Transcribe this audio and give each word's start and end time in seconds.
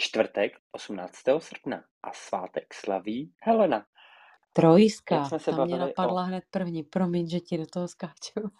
čtvrtek 0.00 0.52
18. 0.72 1.16
srpna 1.38 1.84
a 2.02 2.12
svátek 2.12 2.74
slaví 2.74 3.34
Helena. 3.42 3.86
Trojska, 4.52 5.24
jsme 5.24 5.38
se 5.38 5.50
ta 5.50 5.50
mě 5.50 5.58
bavili 5.58 5.80
o... 5.80 5.86
napadla 5.86 6.22
hned 6.22 6.44
první. 6.50 6.82
Promiň, 6.82 7.28
že 7.28 7.40
ti 7.40 7.58
do 7.58 7.66
toho 7.66 7.88
skáču. 7.88 8.50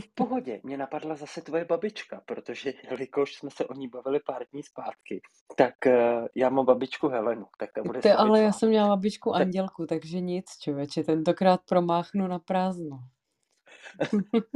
V 0.00 0.14
pohodě, 0.14 0.60
mě 0.64 0.76
napadla 0.76 1.14
zase 1.14 1.40
tvoje 1.40 1.64
babička, 1.64 2.22
protože 2.26 2.72
jelikož 2.90 3.34
jsme 3.34 3.50
se 3.50 3.66
o 3.66 3.74
ní 3.74 3.88
bavili 3.88 4.20
pár 4.20 4.46
dní 4.52 4.62
zpátky, 4.62 5.20
tak 5.56 5.74
uh, 5.86 6.26
já 6.34 6.50
mám 6.50 6.64
babičku 6.64 7.08
Helenu, 7.08 7.46
tak 7.58 7.72
ta 7.72 7.82
bude 7.82 8.00
Ty, 8.00 8.10
ale 8.10 8.42
já 8.42 8.52
jsem 8.52 8.68
měla 8.68 8.88
babičku 8.88 9.32
Tak, 9.32 9.42
Andělku, 9.42 9.86
takže 9.86 10.20
nic, 10.20 10.44
člověče, 10.60 11.04
tentokrát 11.04 11.60
promáchnu 11.68 12.26
na 12.26 12.38
prázdno. 12.38 12.98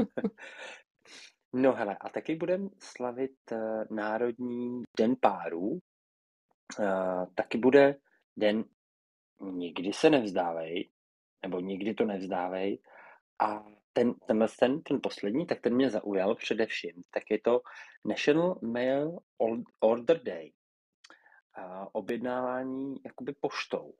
no 1.53 1.73
hele, 1.73 1.97
a 2.01 2.09
taky 2.09 2.35
budeme 2.35 2.69
slavit 2.79 3.37
uh, 3.53 3.85
Národní 3.91 4.83
den 4.99 5.17
párů. 5.21 5.79
Uh, 6.79 7.27
taky 7.35 7.59
bude 7.59 7.97
den 8.37 8.65
Nikdy 9.41 9.93
se 9.93 10.11
nevzdávej, 10.11 10.91
nebo 11.43 11.61
nikdy 11.61 11.95
to 11.95 12.05
nevzdávej. 12.05 12.83
A 13.41 13.65
ten, 13.93 14.15
tenhle 14.15 14.49
ten, 14.59 14.83
ten 14.83 15.01
poslední, 15.03 15.47
tak 15.47 15.61
ten 15.61 15.75
mě 15.75 15.91
zaujal 15.91 16.35
především. 16.35 17.03
Tak 17.11 17.23
je 17.31 17.39
to 17.41 17.61
National 18.05 18.59
Mail 18.63 19.19
Order 19.81 20.23
Day. 20.23 20.53
A 21.55 21.95
objednávání 21.95 22.97
jakoby 23.05 23.33
poštou. 23.41 23.95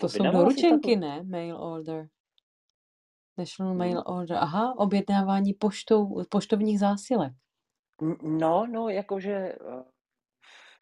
To 0.00 0.08
jsou 0.08 0.18
Objednávala 0.18 0.50
jsi 0.50 0.62
doručenky, 0.62 0.94
tato? 0.94 1.00
ne? 1.06 1.22
Mail 1.22 1.56
order. 1.62 2.08
National 3.38 3.74
Mail 3.74 4.02
Hmm. 4.06 4.16
Order. 4.18 4.36
Aha, 4.36 4.74
objednávání 4.78 5.54
poštou, 5.54 6.24
poštovních 6.30 6.78
zásilek. 6.78 7.32
No, 8.22 8.66
no, 8.66 8.88
jakože 8.88 9.56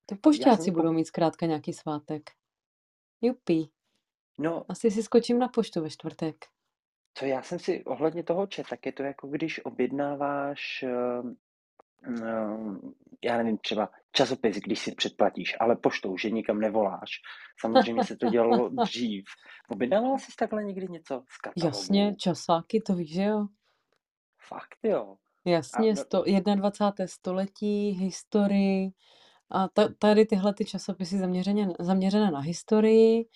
To 0.06 0.16
pošťáci 0.16 0.70
budou 0.70 0.92
mít 0.92 1.04
zkrátka 1.04 1.46
nějaký 1.46 1.72
svátek. 1.72 2.30
Jupí. 3.20 3.70
No, 4.38 4.64
Asi 4.68 4.90
si 4.90 5.02
skočím 5.02 5.38
na 5.38 5.48
poštu 5.48 5.82
ve 5.82 5.90
čtvrtek. 5.90 6.36
co 7.14 7.24
já 7.26 7.42
jsem 7.42 7.58
si 7.58 7.84
ohledně 7.84 8.22
toho 8.22 8.46
čet, 8.46 8.66
tak 8.70 8.86
je 8.86 8.92
to 8.92 9.02
jako 9.02 9.28
když 9.28 9.64
objednáváš, 9.64 10.82
eh, 10.82 11.22
eh, 12.22 12.56
já 13.24 13.36
nevím, 13.36 13.58
třeba 13.58 13.90
časopis, 14.12 14.56
když 14.56 14.78
si 14.78 14.94
předplatíš, 14.94 15.56
ale 15.60 15.76
poštou, 15.76 16.16
že 16.18 16.30
nikam 16.30 16.58
nevoláš. 16.60 17.10
Samozřejmě 17.60 18.04
se 18.04 18.16
to 18.16 18.26
dělalo 18.26 18.68
dřív. 18.84 19.24
Objednávala 19.68 20.18
jsi 20.18 20.32
takhle 20.38 20.64
někdy 20.64 20.86
něco 20.88 21.24
z 21.28 21.64
Jasně, 21.64 21.98
katalogu? 22.00 22.16
časáky, 22.16 22.80
to 22.80 22.94
víš, 22.94 23.12
že 23.14 23.22
jo? 23.22 23.46
Fakt 24.48 24.78
jo. 24.82 25.16
A 25.44 25.50
Jasně, 25.50 25.90
no, 25.90 25.96
sto, 25.96 26.24
21. 26.54 27.06
století, 27.06 27.90
historii 27.90 28.90
a 29.50 29.68
ta, 29.68 29.88
tady 29.98 30.26
tyhle 30.26 30.54
ty 30.54 30.64
časopisy 30.64 31.18
zaměřené, 31.18 31.72
zaměřené 31.80 32.30
na 32.30 32.40
historii, 32.40 33.28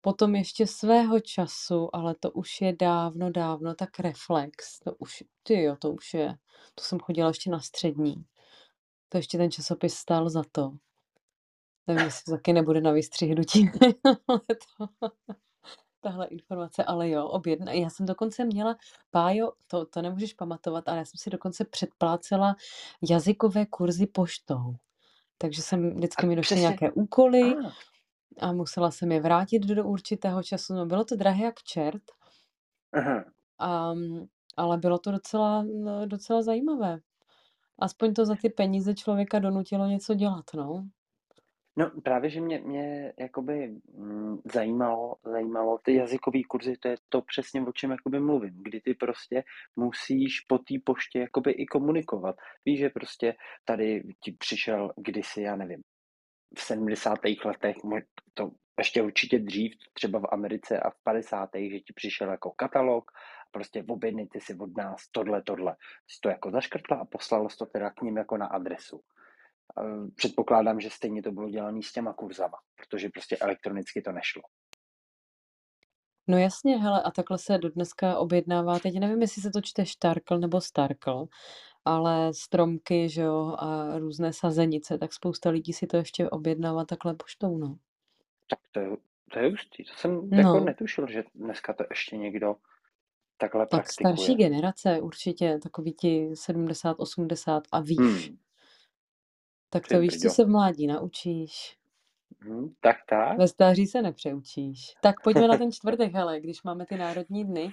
potom 0.00 0.34
ještě 0.34 0.66
svého 0.66 1.20
času, 1.20 1.96
ale 1.96 2.14
to 2.14 2.30
už 2.30 2.60
je 2.60 2.76
dávno, 2.76 3.30
dávno, 3.30 3.74
tak 3.74 4.00
Reflex, 4.00 4.78
to 4.78 4.94
už, 4.94 5.22
ty 5.42 5.62
jo, 5.62 5.76
to 5.76 5.90
už 5.90 6.14
je, 6.14 6.36
to 6.74 6.84
jsem 6.84 7.00
chodila 7.00 7.28
ještě 7.28 7.50
na 7.50 7.60
střední, 7.60 8.24
to 9.08 9.18
ještě 9.18 9.38
ten 9.38 9.50
časopis 9.50 9.94
stál 9.94 10.30
za 10.30 10.42
to. 10.52 10.72
Nevím, 11.86 12.04
jestli 12.04 12.24
to 12.24 12.30
taky 12.30 12.52
nebude 12.52 12.80
na 12.80 12.92
vystřihnutí, 12.92 13.70
ale 14.28 14.40
tahle 16.00 16.26
informace, 16.26 16.84
ale 16.84 17.10
jo, 17.10 17.26
objedna. 17.26 17.72
Já 17.72 17.90
jsem 17.90 18.06
dokonce 18.06 18.44
měla, 18.44 18.76
Pájo, 19.10 19.52
to, 19.66 19.86
to 19.86 20.02
nemůžeš 20.02 20.32
pamatovat, 20.32 20.88
ale 20.88 20.98
já 20.98 21.04
jsem 21.04 21.18
si 21.18 21.30
dokonce 21.30 21.64
předplácela 21.64 22.56
jazykové 23.10 23.66
kurzy 23.66 24.06
poštou. 24.06 24.76
Takže 25.38 25.62
jsem 25.62 25.90
a 25.90 25.94
vždycky 25.94 26.26
mi 26.26 26.36
došly 26.36 26.56
přesně, 26.56 26.60
nějaké 26.60 26.92
úkoly 26.92 27.54
a, 27.54 28.48
a 28.48 28.52
musela 28.52 28.90
jsem 28.90 29.12
je 29.12 29.20
vrátit 29.20 29.58
do, 29.58 29.74
do 29.74 29.84
určitého 29.84 30.42
času. 30.42 30.74
No, 30.74 30.86
bylo 30.86 31.04
to 31.04 31.16
drahé 31.16 31.44
jak 31.44 31.62
čert, 31.62 32.02
aha. 32.92 33.24
a, 33.58 33.92
ale 34.56 34.78
bylo 34.78 34.98
to 34.98 35.10
docela, 35.10 35.62
no, 35.62 36.06
docela 36.06 36.42
zajímavé. 36.42 36.98
Aspoň 37.78 38.14
to 38.14 38.26
za 38.26 38.34
ty 38.42 38.50
peníze 38.50 38.94
člověka 38.94 39.38
donutilo 39.38 39.86
něco 39.86 40.14
dělat, 40.14 40.44
no. 40.54 40.88
No 41.78 41.90
právě, 42.04 42.30
že 42.30 42.40
mě, 42.40 42.60
mě 42.60 43.12
jakoby 43.18 43.68
mm, 43.94 44.38
zajímalo, 44.44 45.16
zajímalo 45.24 45.78
ty 45.78 45.94
jazykové 45.94 46.38
kurzy, 46.48 46.76
to 46.76 46.88
je 46.88 46.96
to 47.08 47.22
přesně, 47.22 47.62
o 47.62 47.72
čem 47.72 47.90
jakoby 47.90 48.20
mluvím, 48.20 48.62
kdy 48.62 48.80
ty 48.80 48.94
prostě 48.94 49.44
musíš 49.76 50.40
po 50.40 50.58
té 50.58 50.74
poště 50.84 51.18
jakoby 51.18 51.50
i 51.50 51.66
komunikovat. 51.66 52.36
Víš, 52.64 52.78
že 52.78 52.88
prostě 52.90 53.34
tady 53.64 54.02
ti 54.24 54.32
přišel 54.32 54.92
kdysi, 54.96 55.42
já 55.42 55.56
nevím, 55.56 55.82
v 56.58 56.62
70. 56.62 57.18
letech, 57.44 57.76
to 58.34 58.50
ještě 58.78 59.02
určitě 59.02 59.38
dřív, 59.38 59.72
třeba 59.92 60.18
v 60.18 60.26
Americe 60.32 60.80
a 60.80 60.90
v 60.90 61.02
50. 61.04 61.50
že 61.54 61.80
ti 61.80 61.92
přišel 61.94 62.30
jako 62.30 62.50
katalog, 62.50 63.10
prostě 63.50 63.84
objednejte 63.88 64.40
si 64.40 64.54
od 64.60 64.76
nás 64.76 65.08
tohle, 65.10 65.42
tohle. 65.42 65.76
Jsi 66.08 66.20
to 66.20 66.28
jako 66.28 66.50
zaškrtla 66.50 66.96
a 66.96 67.04
poslal 67.04 67.48
jsi 67.48 67.56
to 67.56 67.66
teda 67.66 67.90
k 67.90 68.02
ním 68.02 68.16
jako 68.16 68.36
na 68.36 68.46
adresu. 68.46 69.00
Eh, 69.80 70.10
Předpokládám, 70.16 70.80
že 70.80 70.90
stejně 70.90 71.22
to 71.22 71.32
bylo 71.32 71.50
dělané 71.50 71.82
s 71.82 71.92
těma 71.92 72.12
kurzama, 72.12 72.58
protože 72.76 73.08
prostě 73.08 73.36
elektronicky 73.36 74.02
to 74.02 74.12
nešlo. 74.12 74.42
No 76.28 76.38
jasně, 76.38 76.76
hele, 76.76 77.02
a 77.02 77.10
takhle 77.10 77.38
se 77.38 77.58
do 77.58 77.68
dneska 77.70 78.18
objednává, 78.18 78.78
teď 78.78 78.94
nevím, 79.00 79.20
jestli 79.22 79.42
se 79.42 79.50
to 79.50 79.60
čte 79.60 79.86
štarkl 79.86 80.38
nebo 80.38 80.60
starkl, 80.60 81.26
ale 81.84 82.34
stromky, 82.34 83.08
že 83.08 83.22
jo, 83.22 83.56
a 83.58 83.98
různé 83.98 84.32
sazenice, 84.32 84.98
tak 84.98 85.12
spousta 85.12 85.50
lidí 85.50 85.72
si 85.72 85.86
to 85.86 85.96
ještě 85.96 86.30
objednává 86.30 86.84
takhle 86.84 87.14
poštou, 87.14 87.58
no. 87.58 87.78
Tak 88.48 88.58
to 88.72 88.80
je, 88.80 88.88
to 89.32 89.38
je 89.38 89.50
hustý. 89.50 89.84
To 89.84 89.94
jsem 89.96 90.32
jako 90.34 90.60
No, 90.60 90.64
netušil, 90.64 91.06
že 91.10 91.24
dneska 91.34 91.72
to 91.74 91.84
ještě 91.90 92.16
někdo 92.16 92.56
takhle 93.38 93.66
tak 93.68 93.90
starší 93.90 94.34
praktikuje. 94.34 94.48
generace 94.48 95.00
určitě, 95.00 95.58
takový 95.62 95.92
ti 95.94 96.30
70, 96.36 96.96
80 97.00 97.62
a 97.72 97.80
výš. 97.80 98.30
Hmm, 98.30 98.38
Tak 99.80 99.88
to 99.88 100.00
víš, 100.00 100.18
co 100.18 100.30
se 100.30 100.44
v 100.44 100.48
mládí 100.48 100.86
naučíš. 100.86 101.76
Hmm, 102.40 102.68
tak 102.80 102.96
tak. 103.08 103.38
Ve 103.38 103.48
stáří 103.48 103.86
se 103.86 104.02
nepřeučíš. 104.02 104.94
Tak 105.02 105.22
pojďme 105.22 105.48
na 105.48 105.58
ten 105.58 105.72
čtvrtek, 105.72 106.12
hele, 106.12 106.40
když 106.40 106.62
máme 106.62 106.86
ty 106.86 106.96
národní 106.96 107.44
dny. 107.44 107.70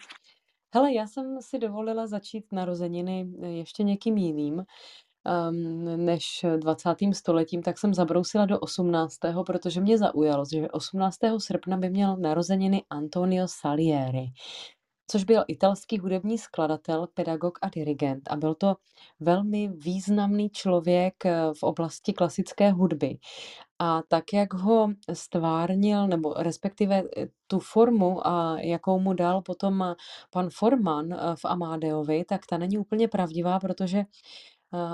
Hele, 0.74 0.94
já 0.94 1.08
jsem 1.08 1.42
si 1.42 1.60
dovolila 1.60 2.08
začít 2.08 2.46
narozeniny 2.52 3.28
ještě 3.42 3.84
někým 3.84 4.18
jiným 4.18 4.64
um, 5.50 6.06
než 6.06 6.46
20. 6.58 6.96
stoletím, 7.14 7.62
tak 7.62 7.78
jsem 7.78 7.94
zabrousila 7.94 8.46
do 8.46 8.60
18. 8.60 9.18
protože 9.46 9.82
mě 9.82 9.98
zaujalo, 9.98 10.46
že 10.54 10.72
18. 10.72 11.18
srpna 11.38 11.78
by 11.78 11.90
měl 11.90 12.18
narozeniny 12.18 12.84
Antonio 12.90 13.48
Salieri, 13.48 14.26
což 15.08 15.24
byl 15.24 15.44
italský 15.48 16.00
hudební 16.00 16.38
skladatel, 16.38 17.08
pedagog 17.14 17.60
a 17.62 17.70
dirigent. 17.70 18.32
A 18.32 18.36
byl 18.36 18.56
to 18.56 18.76
velmi 19.20 19.68
významný 19.68 20.50
člověk 20.50 21.26
eh, 21.26 21.54
v 21.54 21.64
oblasti 21.64 22.14
klasické 22.14 22.72
hudby. 22.72 23.18
A 23.80 24.02
tak, 24.08 24.34
jak 24.34 24.54
ho 24.54 24.90
stvárnil, 25.14 26.08
nebo 26.08 26.34
respektive 26.34 27.04
eh, 27.18 27.28
tu 27.48 27.60
formu, 27.60 28.28
a 28.28 28.60
jakou 28.60 29.00
mu 29.00 29.14
dal 29.14 29.42
potom 29.42 29.82
eh, 29.84 29.96
pan 30.30 30.50
Forman 30.50 31.10
v 31.36 31.46
Amadeovi, 31.46 32.26
tak 32.26 32.42
ta 32.50 32.58
není 32.58 32.78
úplně 32.78 33.08
pravdivá, 33.08 33.60
protože 33.60 34.04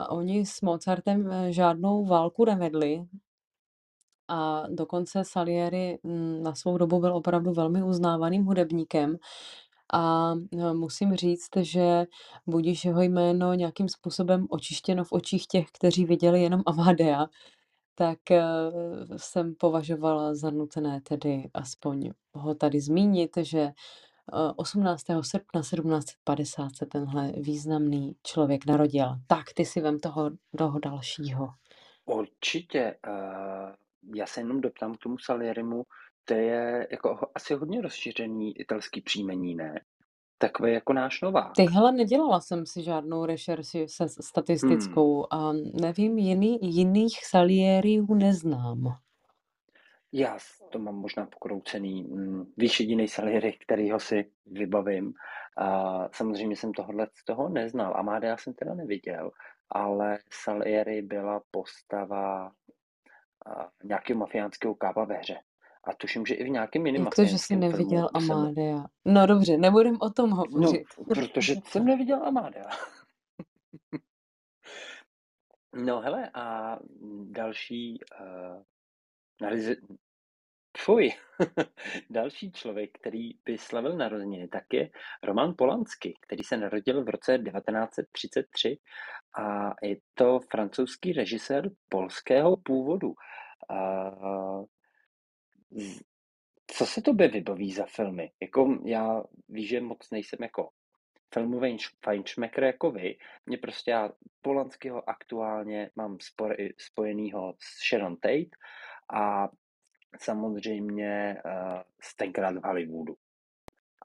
oni 0.09 0.45
s 0.45 0.61
Mozartem 0.61 1.31
žádnou 1.49 2.05
válku 2.05 2.45
nevedli. 2.45 3.05
A 4.27 4.63
dokonce 4.69 5.23
Salieri 5.23 5.99
mm, 6.03 6.43
na 6.43 6.55
svou 6.55 6.77
dobu 6.77 6.99
byl 6.99 7.15
opravdu 7.15 7.53
velmi 7.53 7.83
uznávaným 7.83 8.45
hudebníkem. 8.45 9.17
A 9.93 10.33
eh, 10.53 10.73
musím 10.73 11.15
říct, 11.15 11.49
že 11.61 12.05
budíš 12.47 12.85
jeho 12.85 13.01
jméno 13.01 13.53
nějakým 13.53 13.89
způsobem 13.89 14.47
očištěno 14.49 15.03
v 15.03 15.11
očích 15.11 15.47
těch, 15.47 15.65
kteří 15.71 16.05
viděli 16.05 16.41
jenom 16.41 16.61
Amadea, 16.65 17.25
tak 17.95 18.31
eh, 18.31 18.43
jsem 19.17 19.55
považovala 19.55 20.35
za 20.35 20.49
nutné 20.49 21.01
tedy 21.01 21.49
aspoň 21.53 22.11
ho 22.33 22.55
tady 22.55 22.81
zmínit, 22.81 23.37
že 23.41 23.59
eh, 23.59 23.73
18. 24.55 25.03
srpna 25.21 25.61
1750 25.61 26.69
se 26.75 26.85
tenhle 26.85 27.31
významný 27.31 28.15
člověk 28.23 28.65
narodil. 28.65 29.15
Tak, 29.27 29.53
ty 29.55 29.65
si 29.65 29.81
vem 29.81 29.99
toho, 29.99 30.31
toho 30.57 30.79
dalšího. 30.79 31.47
Určitě. 32.05 32.95
Uh, 33.07 34.15
já 34.15 34.25
se 34.25 34.39
jenom 34.39 34.61
doptám 34.61 34.95
k 34.95 34.97
tomu 34.97 35.17
Salierimu, 35.17 35.83
to 36.29 36.35
je 36.35 36.87
jako 36.91 37.19
asi 37.35 37.53
hodně 37.53 37.81
rozšířený 37.81 38.59
italský 38.59 39.01
příjmení, 39.01 39.55
ne? 39.55 39.81
Takový 40.37 40.73
jako 40.73 40.93
náš 40.93 41.21
Novák. 41.21 41.51
Ty 41.55 41.65
hele, 41.65 41.91
nedělala 41.91 42.41
jsem 42.41 42.65
si 42.65 42.83
žádnou 42.83 43.25
rešerši 43.25 43.87
se 43.87 44.03
Hmm. 44.03 44.09
statistickou 44.09 45.33
a 45.33 45.53
nevím, 45.81 46.17
jiný, 46.17 46.59
jiných 46.61 47.25
Salieriů 47.25 48.13
neznám. 48.13 48.97
Já 50.13 50.37
to 50.71 50.79
mám 50.79 50.95
možná 50.95 51.25
pokroucený. 51.25 52.03
Mm, 52.03 52.45
Víš, 52.57 52.79
jediný 52.79 53.07
Salieri, 53.07 53.53
kterýho 53.53 53.99
si 53.99 54.31
vybavím. 54.45 55.13
A 55.57 56.09
samozřejmě 56.13 56.55
jsem 56.55 56.73
tohle 56.73 57.07
z 57.13 57.25
toho 57.25 57.49
neznal. 57.49 57.93
Amadea 57.97 58.37
jsem 58.37 58.53
teda 58.53 58.73
neviděl, 58.73 59.31
ale 59.69 60.19
Salieri 60.31 61.01
byla 61.01 61.41
postava 61.51 62.51
nějakého 63.83 64.19
mafiánského 64.19 64.75
kápa 64.75 65.05
ve 65.05 65.17
hře. 65.17 65.37
A 65.89 65.93
tuším, 65.93 66.25
že 66.25 66.33
i 66.35 66.43
v 66.43 66.49
nějakém 66.49 66.85
jiném 66.85 67.03
Jak 67.05 67.15
to, 67.15 67.25
že 67.25 67.37
jsi 67.37 67.55
mafiánském 67.55 67.59
filmu 67.59 67.71
neviděl 67.71 68.09
jsem... 68.19 68.55
No 69.05 69.27
dobře, 69.27 69.57
nebudem 69.57 69.97
o 70.01 70.09
tom 70.09 70.29
No, 70.29 70.35
hovořit. 70.35 70.83
protože 71.07 71.53
jsem 71.65 71.85
neviděl 71.85 72.27
Amadea. 72.27 72.69
No 75.75 76.01
hele, 76.01 76.29
a 76.33 76.77
další 77.23 77.99
uh, 78.21 78.63
narize... 79.41 79.75
Fuj. 80.77 81.09
další 82.09 82.51
člověk, 82.51 82.91
který 82.99 83.29
by 83.45 83.57
slavil 83.57 83.97
narozeniny, 83.97 84.47
tak 84.47 84.63
je 84.73 84.89
Roman 85.23 85.53
Polanský, 85.57 86.13
který 86.21 86.43
se 86.43 86.57
narodil 86.57 87.03
v 87.03 87.09
roce 87.09 87.37
1933 87.37 88.77
a 89.39 89.69
je 89.85 89.97
to 90.13 90.39
francouzský 90.51 91.13
režisér 91.13 91.69
polského 91.89 92.57
původu. 92.57 93.07
Uh, 93.71 94.65
z- 94.65 94.78
co 96.67 96.85
se 96.85 97.01
tobě 97.01 97.27
vybaví 97.27 97.71
za 97.73 97.85
filmy? 97.85 98.31
Jako 98.41 98.79
já 98.85 99.23
víš, 99.49 99.69
že 99.69 99.81
moc 99.81 100.11
nejsem 100.11 100.39
jako 100.41 100.69
filmový 101.33 101.77
fajnšmekr 102.05 102.63
jako 102.63 102.91
vy. 102.91 103.17
Mě 103.45 103.57
prostě 103.57 103.91
já 103.91 104.09
Polanského 104.41 105.09
aktuálně 105.09 105.91
mám 105.95 106.17
spor- 106.17 106.73
spojenýho 106.77 107.53
s 107.59 107.89
Sharon 107.89 108.15
Tate 108.15 108.57
a 109.13 109.49
samozřejmě 110.19 111.41
uh, 111.45 111.81
tenkrát 112.17 112.55
v 112.55 112.65
Hollywoodu. 112.65 113.15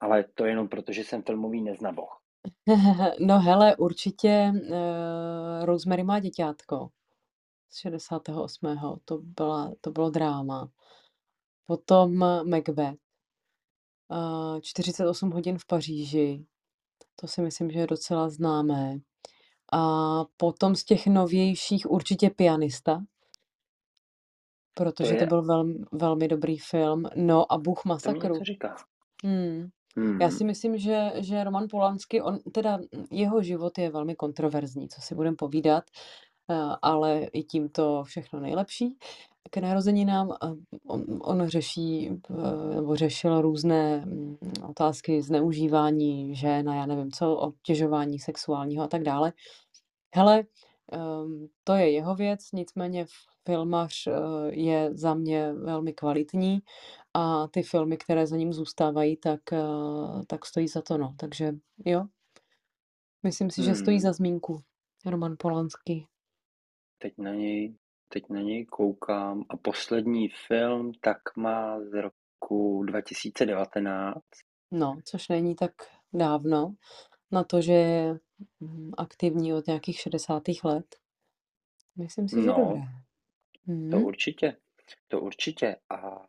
Ale 0.00 0.24
to 0.34 0.44
jenom 0.44 0.68
proto, 0.68 0.92
že 0.92 1.04
jsem 1.04 1.22
filmový 1.22 1.62
neznaboch. 1.62 2.20
No 3.20 3.40
hele, 3.40 3.76
určitě 3.76 4.52
uh, 4.54 5.64
Rosemary 5.64 6.02
má 6.04 6.20
děťátko 6.20 6.88
z 7.70 7.78
68. 7.78 9.00
To, 9.04 9.18
byla, 9.18 9.72
to 9.80 9.90
bylo 9.90 10.10
dráma. 10.10 10.70
Potom 11.66 12.16
Macbeth. 12.50 12.98
Uh, 14.08 14.60
48 14.60 15.30
hodin 15.30 15.58
v 15.58 15.66
Paříži. 15.66 16.46
To 17.16 17.26
si 17.26 17.42
myslím, 17.42 17.70
že 17.70 17.78
je 17.78 17.86
docela 17.86 18.28
známé. 18.30 18.98
A 19.72 19.80
potom 20.36 20.76
z 20.76 20.84
těch 20.84 21.06
novějších 21.06 21.90
určitě 21.90 22.30
Pianista. 22.30 23.04
To 24.74 24.84
Protože 24.84 25.14
to 25.14 25.20
je, 25.20 25.26
byl 25.26 25.42
velmi, 25.42 25.74
velmi 25.92 26.28
dobrý 26.28 26.58
film. 26.58 27.04
No 27.16 27.52
a 27.52 27.58
Bůh 27.58 27.82
to 27.82 27.88
masakru. 27.88 28.34
něco 28.34 28.44
říká. 28.44 28.76
Hmm. 29.24 29.68
Já 29.96 30.02
Hmm. 30.02 30.30
si 30.30 30.44
myslím, 30.44 30.78
že, 30.78 31.12
že 31.16 31.44
Roman 31.44 31.66
Polanský, 31.70 32.20
on, 32.20 32.38
teda 32.52 32.78
jeho 33.10 33.42
život 33.42 33.78
je 33.78 33.90
velmi 33.90 34.14
kontroverzní, 34.16 34.88
co 34.88 35.00
si 35.00 35.14
budeme 35.14 35.36
povídat, 35.36 35.84
eh, 36.50 36.54
ale 36.82 37.24
i 37.24 37.42
tímto 37.42 38.02
všechno 38.04 38.40
nejlepší. 38.40 38.98
K 39.50 39.56
narozeninám 39.56 40.32
eh, 40.32 40.46
on, 40.86 41.04
on 41.22 41.48
řeší, 41.48 42.10
eh, 42.30 42.74
nebo 42.74 42.96
řešil 42.96 43.40
různé 43.40 44.06
mm, 44.06 44.36
otázky 44.68 45.22
zneužívání 45.22 46.36
žen 46.36 46.68
a 46.68 46.74
já 46.74 46.86
nevím 46.86 47.12
co, 47.12 47.36
obtěžování 47.36 48.18
sexuálního 48.18 48.84
a 48.84 48.88
tak 48.88 49.02
dále. 49.02 49.32
Hele, 50.14 50.44
ehm, 50.92 51.48
to 51.64 51.72
je 51.74 51.90
jeho 51.90 52.14
věc, 52.14 52.40
nicméně 52.52 53.06
filmař 53.46 54.06
eh, 54.06 54.12
je 54.50 54.90
za 54.94 55.14
mě 55.14 55.52
velmi 55.52 55.92
kvalitní 55.92 56.62
a 57.14 57.48
ty 57.48 57.62
filmy, 57.62 57.96
které 57.96 58.26
za 58.26 58.36
ním 58.36 58.52
zůstávají, 58.52 59.16
tak, 59.16 59.40
tak 60.26 60.46
stojí 60.46 60.68
za 60.68 60.82
to, 60.82 60.98
no. 60.98 61.14
Takže 61.18 61.52
jo, 61.84 62.04
myslím 63.22 63.50
si, 63.50 63.62
že 63.62 63.74
stojí 63.74 63.96
Hmm. 63.96 64.02
za 64.02 64.12
zmínku 64.12 64.62
Roman 65.06 65.36
Polanský. 65.38 66.06
Teď 66.98 67.12
na 67.18 67.30
něj, 67.34 67.74
teď 68.14 68.28
na 68.30 68.40
něj 68.40 68.64
koukám 68.66 69.44
a 69.48 69.56
poslední 69.56 70.28
film 70.48 70.92
tak 71.00 71.36
má 71.36 71.80
z 71.80 71.92
roku 72.00 72.82
2019. 72.84 74.20
No, 74.70 75.00
což 75.04 75.28
není 75.28 75.54
tak 75.56 75.72
dávno 76.12 76.74
na 77.30 77.44
to, 77.44 77.60
že 77.60 77.72
je 77.72 78.18
mm, 78.60 78.90
aktivní 78.98 79.54
od 79.54 79.66
nějakých 79.66 80.00
60. 80.00 80.42
let. 80.64 80.96
Myslím 81.96 82.28
si, 82.28 82.36
že 82.36 82.46
No, 82.46 82.54
dobré. 82.56 82.80
to 83.66 83.72
Mhm. 83.72 84.04
určitě, 84.04 84.56
to 85.08 85.20
určitě. 85.20 85.76
A 85.90 86.26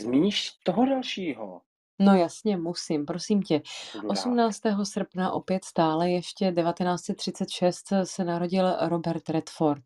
zmíníš 0.00 0.50
toho 0.50 0.86
dalšího? 0.86 1.62
No 1.98 2.14
jasně, 2.14 2.56
musím, 2.56 3.06
prosím 3.06 3.42
tě. 3.42 3.62
Budu 3.94 4.08
rád. 4.08 4.12
18. 4.12 4.60
srpna 4.84 5.32
opět 5.32 5.64
stále 5.64 6.10
ještě 6.10 6.52
1936 6.52 7.92
se 8.04 8.24
narodil 8.24 8.76
Robert 8.80 9.28
Redford. 9.28 9.84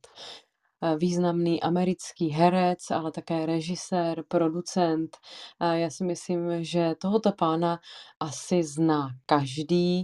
Eh, 0.82 0.97
Významný 0.97 1.62
americký 1.62 2.29
herec, 2.31 2.91
ale 2.91 3.12
také 3.12 3.47
režisér, 3.47 4.25
producent. 4.29 5.17
Eh, 5.62 5.79
Já 5.81 5.91
si 5.91 6.05
myslím, 6.05 6.64
že 6.64 6.94
tohoto 7.00 7.32
pána 7.32 7.81
asi 8.20 8.64
zná 8.64 9.09
každý. 9.26 10.00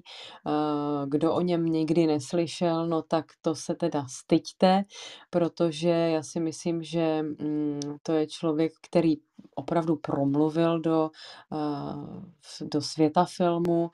Eh, 0.49 1.07
Kdo 1.09 1.35
o 1.35 1.41
něm 1.41 1.65
nikdy 1.67 2.07
neslyšel, 2.07 2.89
no 2.89 3.03
tak 3.03 3.25
to 3.43 3.55
se 3.55 3.75
teda 3.75 4.07
styďte, 4.09 4.83
protože 5.31 5.89
já 5.89 6.23
si 6.23 6.41
myslím, 6.41 6.83
že 6.83 7.23
mm, 7.23 7.81
to 8.03 8.13
je 8.13 8.27
člověk, 8.27 8.73
který 8.83 9.15
opravdu 9.55 9.97
promluvil 9.97 10.81
do, 10.81 11.11
eh, 11.53 12.67
do 12.67 12.81
světa 12.81 13.25
filmu. 13.25 13.91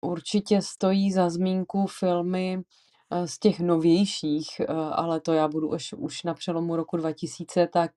Určitě 0.00 0.62
stojí 0.62 1.12
za 1.12 1.30
zmínku 1.30 1.86
filmy 1.86 2.62
eh, 3.10 3.28
z 3.28 3.38
těch 3.38 3.60
novějších, 3.60 4.60
eh, 4.60 4.66
ale 4.74 5.20
to 5.20 5.32
já 5.32 5.48
budu 5.48 5.70
už, 5.70 5.92
už 5.92 6.22
na 6.22 6.34
přelomu 6.34 6.76
roku 6.76 6.96
2000, 6.96 7.66
tak, 7.66 7.92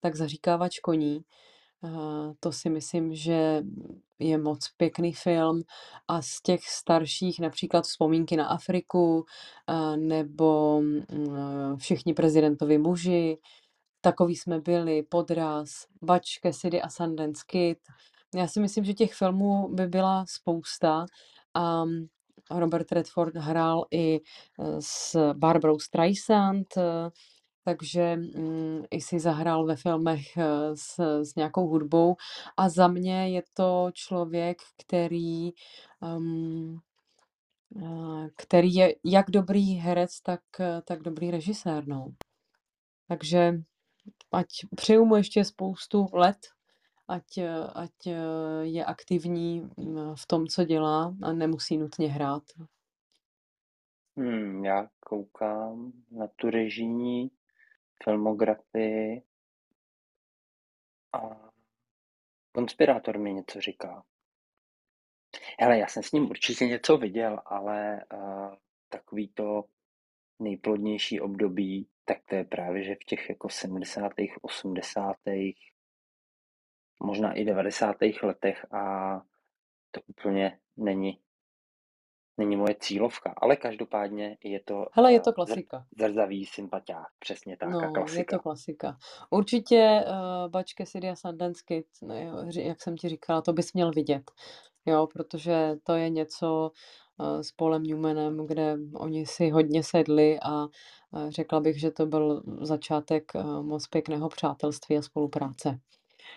tak 0.00 0.16
zaříkávač 0.16 0.78
koní. 0.78 1.24
To 2.40 2.52
si 2.52 2.70
myslím, 2.70 3.14
že 3.14 3.62
je 4.18 4.38
moc 4.38 4.68
pěkný 4.76 5.12
film. 5.12 5.62
A 6.08 6.22
z 6.22 6.42
těch 6.42 6.60
starších, 6.68 7.40
například 7.40 7.84
Vzpomínky 7.84 8.36
na 8.36 8.46
Afriku, 8.46 9.24
nebo 9.96 10.80
mm, 10.80 11.76
Všichni 11.76 12.14
prezidentovi 12.14 12.78
muži, 12.78 13.38
Takový 14.08 14.36
jsme 14.36 14.60
byli, 14.60 15.02
Podraz, 15.02 15.86
Bač, 16.02 16.38
Cassidy 16.38 16.82
a 16.82 16.88
Sundance 16.88 17.42
Kid. 17.46 17.78
Já 18.34 18.48
si 18.48 18.60
myslím, 18.60 18.84
že 18.84 18.94
těch 18.94 19.14
filmů 19.14 19.68
by 19.74 19.86
byla 19.86 20.24
spousta 20.28 21.06
a 21.54 21.84
Robert 22.50 22.92
Redford 22.92 23.36
hrál 23.36 23.84
i 23.90 24.20
eh, 24.20 24.76
s 24.80 25.32
Barbarou 25.32 25.78
Streisand, 25.78 26.76
eh, 26.76 27.10
takže 27.64 28.16
mm, 28.16 28.84
i 28.90 29.00
si 29.00 29.20
zahrál 29.20 29.66
ve 29.66 29.76
filmech 29.76 30.36
eh, 30.36 30.76
s, 30.76 30.98
s 31.22 31.34
nějakou 31.34 31.66
hudbou 31.68 32.16
a 32.56 32.68
za 32.68 32.88
mě 32.88 33.28
je 33.28 33.42
to 33.54 33.90
člověk, 33.92 34.58
který 34.76 35.50
um, 36.00 36.80
který 38.36 38.74
je 38.74 38.94
jak 39.04 39.30
dobrý 39.30 39.74
herec, 39.74 40.20
tak, 40.20 40.40
tak 40.84 41.02
dobrý 41.02 41.30
režisér, 41.30 41.88
no. 41.88 42.12
Takže 43.08 43.54
ať 44.32 44.46
přeju 44.76 45.04
mu 45.04 45.16
ještě 45.16 45.44
spoustu 45.44 46.06
let, 46.12 46.38
ať, 47.08 47.38
eh, 47.38 47.66
ať 47.74 48.06
eh, 48.06 48.16
je 48.62 48.84
aktivní 48.84 49.60
mm, 49.60 50.14
v 50.14 50.26
tom, 50.26 50.46
co 50.46 50.64
dělá 50.64 51.14
a 51.22 51.32
nemusí 51.32 51.78
nutně 51.78 52.08
hrát. 52.08 52.42
Hmm, 54.16 54.64
já 54.64 54.88
koukám 55.00 55.92
na 56.10 56.26
tu 56.36 56.50
režijní 56.50 57.30
filmografii 58.04 59.22
a 61.12 61.50
konspirátor 62.52 63.18
mi 63.18 63.34
něco 63.34 63.60
říká. 63.60 64.04
Hele, 65.60 65.78
já 65.78 65.86
jsem 65.86 66.02
s 66.02 66.12
ním 66.12 66.30
určitě 66.30 66.66
něco 66.66 66.96
viděl, 66.98 67.40
ale 67.46 68.04
uh, 68.14 68.54
takový 68.88 69.28
to 69.28 69.64
nejplodnější 70.38 71.20
období, 71.20 71.88
tak 72.08 72.18
to 72.28 72.34
je 72.34 72.44
právě, 72.44 72.82
že 72.82 72.94
v 72.94 73.04
těch 73.04 73.28
jako 73.28 73.48
70., 73.48 74.12
80., 74.42 75.16
možná 77.02 77.32
i 77.32 77.44
90. 77.44 77.96
letech 78.22 78.72
a 78.72 79.14
to 79.90 80.00
úplně 80.06 80.58
není, 80.76 81.20
není 82.38 82.56
moje 82.56 82.74
cílovka, 82.80 83.34
ale 83.36 83.56
každopádně 83.56 84.38
je 84.44 84.60
to 84.60 84.86
Hele, 84.92 85.12
je 85.12 85.18
uh, 85.18 85.24
to 85.24 85.32
klasika. 85.32 85.86
zrzavý 85.98 86.44
sympatiák, 86.46 87.08
přesně 87.18 87.56
tak, 87.56 87.68
No, 87.68 87.80
je 87.80 87.90
klasika. 87.94 88.36
to 88.36 88.42
klasika. 88.42 88.96
Určitě 89.30 90.04
uh, 90.06 90.50
Bač, 90.50 90.74
Cassidy 90.74 91.08
a 91.08 91.16
Sundance 91.16 91.62
Kid, 91.66 91.86
no 92.02 92.14
jak 92.54 92.82
jsem 92.82 92.96
ti 92.96 93.08
říkala, 93.08 93.42
to 93.42 93.52
bys 93.52 93.72
měl 93.72 93.90
vidět. 93.90 94.30
Jo, 94.86 95.06
protože 95.06 95.76
to 95.82 95.94
je 95.94 96.10
něco 96.10 96.70
uh, 96.70 96.76
s 97.40 97.52
Paulem 97.52 97.82
Newmanem, 97.82 98.46
kde 98.46 98.76
oni 98.94 99.26
si 99.26 99.50
hodně 99.50 99.82
sedli 99.82 100.38
a 100.42 100.64
uh, 100.64 100.68
řekla 101.28 101.60
bych, 101.60 101.80
že 101.80 101.90
to 101.90 102.06
byl 102.06 102.42
začátek 102.60 103.32
uh, 103.34 103.62
moc 103.62 103.86
pěkného 103.86 104.28
přátelství 104.28 104.98
a 104.98 105.02
spolupráce. 105.02 105.78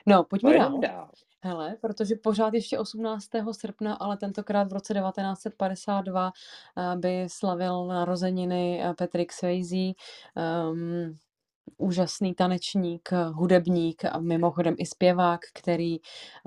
No, 0.05 0.23
pojďme 0.23 0.57
dál. 0.57 0.79
dál. 0.79 1.09
Hele, 1.43 1.77
protože 1.81 2.15
pořád 2.15 2.53
ještě 2.53 2.79
18. 2.79 3.29
srpna, 3.51 3.93
ale 3.93 4.17
tentokrát 4.17 4.69
v 4.69 4.73
roce 4.73 4.93
1952 4.93 6.31
eh, 6.77 6.95
by 6.95 7.25
slavil 7.27 7.85
narozeniny 7.85 8.81
eh, 8.83 8.93
Patrick 8.93 9.33
Swayze, 9.33 9.75
um, 10.65 11.17
úžasný 11.77 12.33
tanečník, 12.33 13.09
hudebník 13.31 14.05
a 14.05 14.19
mimochodem 14.19 14.75
i 14.77 14.85
zpěvák, 14.85 15.39
který 15.53 15.97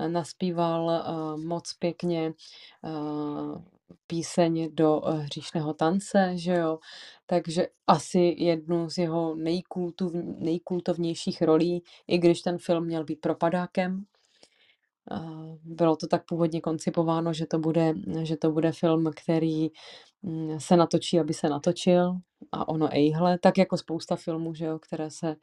naspíval 0.07 1.03
moc 1.37 1.73
pěkně 1.73 2.33
píseň 4.07 4.69
do 4.73 5.01
hříšného 5.05 5.73
tance, 5.73 6.31
že 6.35 6.53
jo. 6.53 6.79
Takže 7.25 7.67
asi 7.87 8.35
jednu 8.37 8.89
z 8.89 8.97
jeho 8.97 9.35
nejkultovnějších 10.39 11.41
rolí, 11.41 11.83
i 12.07 12.17
když 12.17 12.41
ten 12.41 12.57
film 12.57 12.85
měl 12.85 13.03
být 13.03 13.21
propadákem. 13.21 14.05
Bylo 15.63 15.95
to 15.95 16.07
tak 16.07 16.25
původně 16.25 16.61
koncipováno, 16.61 17.33
že 17.33 17.45
to 17.45 17.59
bude, 17.59 17.93
že 18.23 18.37
to 18.37 18.51
bude 18.51 18.71
film, 18.71 19.11
který 19.15 19.69
mm, 20.21 20.59
se 20.59 20.77
natočí, 20.77 21.19
aby 21.19 21.33
se 21.33 21.49
natočil 21.49 22.13
a 22.51 22.67
ono 22.67 22.89
ejhle, 22.93 23.39
tak 23.39 23.57
jako 23.57 23.77
spousta 23.77 24.15
filmů, 24.15 24.53
že 24.53 24.65
jo, 24.65 24.79
které 24.79 25.11
se 25.11 25.35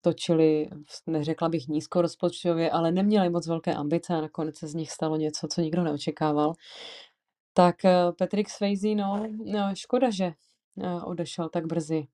točily, 0.00 0.68
neřekla 1.06 1.48
bych 1.48 1.68
nízkorozpočtově, 1.68 2.70
ale 2.70 2.92
neměly 2.92 3.30
moc 3.30 3.46
velké 3.46 3.74
ambice 3.74 4.14
a 4.14 4.20
nakonec 4.20 4.58
se 4.58 4.68
z 4.68 4.74
nich 4.74 4.90
stalo 4.90 5.16
něco, 5.16 5.48
co 5.48 5.60
nikdo 5.60 5.82
neočekával. 5.82 6.52
Tak 7.54 7.84
eh, 7.84 8.12
Patrick 8.18 8.50
Swayze, 8.50 8.94
no, 8.94 9.26
no 9.44 9.74
škoda, 9.74 10.10
že 10.10 10.24
eh, 10.24 11.02
odešel 11.04 11.48
tak 11.48 11.66
brzy. 11.66 12.06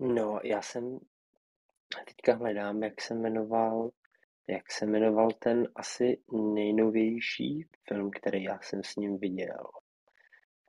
No, 0.00 0.40
já 0.44 0.62
jsem 0.62 0.98
teďka 2.06 2.34
hledám, 2.34 2.82
jak 2.82 3.00
se 3.00 3.14
jmenoval 3.14 3.90
jak 4.50 4.72
se 4.72 4.86
jmenoval 4.86 5.30
ten 5.30 5.68
asi 5.74 6.22
nejnovější 6.54 7.68
film, 7.88 8.10
který 8.10 8.42
já 8.42 8.60
jsem 8.62 8.84
s 8.84 8.96
ním 8.96 9.18
viděl. 9.18 9.66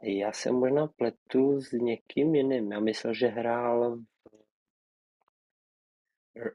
Já 0.03 0.31
se 0.31 0.51
možná 0.51 0.87
pletu 0.87 1.61
s 1.61 1.71
někým 1.71 2.35
jiným. 2.35 2.71
Já 2.71 2.79
myslel, 2.79 3.13
že 3.13 3.27
hrál 3.27 3.99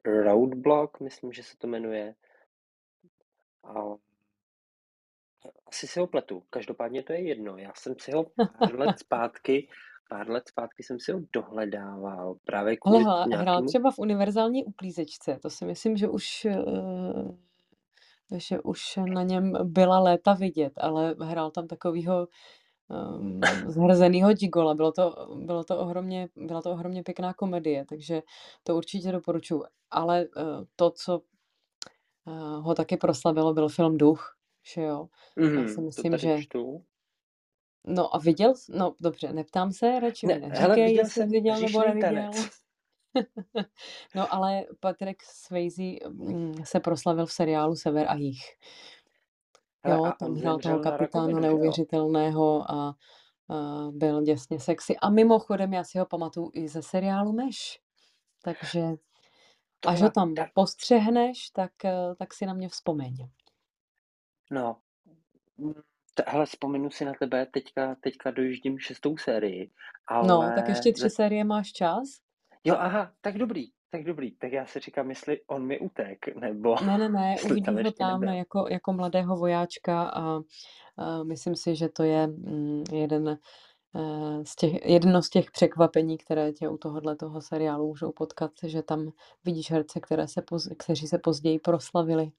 Roadblock, 0.05 1.01
myslím, 1.01 1.33
že 1.33 1.43
se 1.43 1.57
to 1.57 1.67
jmenuje. 1.67 2.15
A 3.65 3.75
asi 5.67 5.87
si 5.87 6.01
ho 6.01 6.07
pletu. 6.07 6.43
Každopádně 6.51 7.03
to 7.03 7.13
je 7.13 7.21
jedno. 7.21 7.57
Já 7.57 7.73
jsem 7.77 7.95
si 7.99 8.13
ho 8.13 8.25
pár 8.59 8.79
let 8.79 8.99
zpátky, 8.99 9.69
pár 10.09 10.31
let 10.31 10.49
zpátky 10.49 10.83
jsem 10.83 11.01
si 11.01 11.13
ho 11.13 11.21
dohledával. 11.33 12.35
Právě 12.45 12.77
kvůli 12.77 13.05
Hele, 13.05 13.29
nějakému... 13.29 13.43
hrál 13.43 13.63
třeba 13.63 13.91
v 13.91 13.99
univerzální 13.99 14.65
uklízečce. 14.65 15.39
To 15.43 15.51
si 15.51 15.65
myslím, 15.65 15.97
že 15.97 16.09
už 16.09 16.47
uh 16.67 17.37
že 18.37 18.61
už 18.61 18.99
na 19.13 19.23
něm 19.23 19.53
byla 19.63 20.01
léta 20.01 20.33
vidět, 20.35 20.73
ale 20.77 21.17
hrál 21.21 21.51
tam 21.51 21.67
takovýho 21.67 22.29
um, 22.89 23.41
zhrzenýho 23.67 24.33
gigola. 24.33 24.75
Bylo 24.75 24.93
to, 24.93 25.37
bylo 25.41 25.65
to 25.65 25.79
ohromně, 25.79 26.29
byla 26.37 26.63
to 26.63 26.71
ohromně 26.71 27.03
pěkná 27.03 27.35
komedie, 27.35 27.85
takže 27.89 28.23
to 28.63 28.77
určitě 28.77 29.13
doporučuji. 29.13 29.63
Ale 29.91 30.27
uh, 30.37 30.43
to, 30.77 30.91
co 30.91 31.21
uh, 32.25 32.65
ho 32.65 32.75
taky 32.75 32.97
proslavilo, 32.97 33.55
byl 33.55 33.69
film 33.69 33.99
Duch, 33.99 34.37
že 34.65 34.83
jo. 34.83 35.09
Mm, 35.37 35.59
Já 35.59 35.69
si 35.69 35.81
myslím, 35.81 36.13
to 36.13 36.19
že... 36.19 36.43
Čtu. 36.43 36.85
No 37.87 38.15
a 38.15 38.19
viděl, 38.19 38.55
no 38.69 38.95
dobře, 39.01 39.33
neptám 39.33 39.73
se, 39.73 40.01
radši 40.01 40.27
ne, 40.27 40.35
mi 40.35 40.49
neříkej, 40.49 40.95
jestli 40.95 41.27
viděl 41.27 41.61
nebo 41.61 41.81
neviděl. 41.81 42.11
Tanec. 42.11 42.51
No 44.15 44.35
ale 44.35 44.65
Patrick 44.81 45.23
Swayze 45.23 45.83
mm, 46.09 46.55
se 46.65 46.81
proslavil 46.81 47.27
v 47.27 47.33
seriálu 47.33 47.77
Sever 47.77 48.07
a 48.09 48.15
Jich. 48.15 48.43
Jo, 49.87 50.13
tam 50.19 50.35
hrál 50.35 50.59
toho 50.59 50.79
kapitána 50.79 51.41
neuvěřitelného 51.41 52.71
a, 52.71 52.75
a 52.75 52.95
byl 53.91 54.23
děsně 54.23 54.61
sexy. 54.61 54.97
A 54.97 55.11
mimochodem 55.11 55.73
já 55.73 55.85
si 55.85 55.99
ho 55.99 56.07
pamatuju 56.07 56.51
i 56.55 56.69
ze 56.69 56.83
seriálu 56.83 57.33
Meš. 57.33 57.81
Takže 58.43 58.81
až 59.87 60.03
ho 60.03 60.11
tam 60.11 60.35
postřehneš, 60.55 61.51
tak, 61.51 61.85
eh, 61.85 62.15
tak 62.19 62.35
si 62.35 62.47
na 62.47 62.55
mě 62.55 62.69
vzpomeň. 62.69 63.29
No, 64.51 64.77
hele, 66.27 66.47
vzpomenu 66.47 66.91
si 66.91 67.05
na 67.05 67.13
tebe, 67.21 67.47
teďka, 67.47 67.97
teďka 68.01 68.31
dojíždím 68.31 68.79
šestou 68.79 69.17
sérii, 69.17 69.71
ale... 70.07 70.29
No, 70.29 70.53
tak 70.55 70.69
ještě 70.69 70.93
tři 70.93 71.11
série 71.11 71.45
máš 71.45 71.73
čas? 71.73 72.03
Jo, 72.65 72.75
aha, 72.79 73.13
tak 73.21 73.39
dobrý, 73.39 73.67
tak 73.91 74.05
dobrý. 74.05 74.37
Tak 74.37 74.53
já 74.53 74.67
si 74.67 74.81
říkám, 74.81 75.11
jestli 75.11 75.41
on 75.47 75.67
mi 75.67 75.81
utek, 75.81 76.37
nebo... 76.37 76.77
Ne, 76.87 76.99
ne, 76.99 77.09
ne, 77.09 77.37
uvidíš 77.45 77.85
ho 77.85 77.93
tam 77.93 78.23
jako, 78.23 78.67
jako 78.71 78.93
mladého 78.93 79.37
vojáčka 79.37 80.03
a, 80.03 80.41
a 80.99 81.23
myslím 81.23 81.57
si, 81.57 81.77
že 81.77 81.89
to 81.89 82.03
je 82.03 82.27
mm, 82.27 82.85
jeden 82.93 83.29
eh, 83.29 84.45
z 84.45 84.57
těch, 84.57 84.87
jedno 84.87 85.23
z 85.23 85.31
těch 85.31 85.51
překvapení, 85.51 86.19
které 86.19 86.53
tě 86.53 86.69
u 86.69 86.77
tohohle 86.77 87.17
toho 87.17 87.41
seriálu 87.41 87.89
můžou 87.89 88.13
potkat, 88.13 88.51
že 88.63 88.83
tam 88.83 89.11
vidíš 89.45 89.71
herce, 89.71 90.01
které 90.01 90.29
se 90.29 90.43
poz, 90.43 90.69
kteří 90.79 91.07
se 91.07 91.19
později 91.19 91.59
proslavili. 91.59 92.31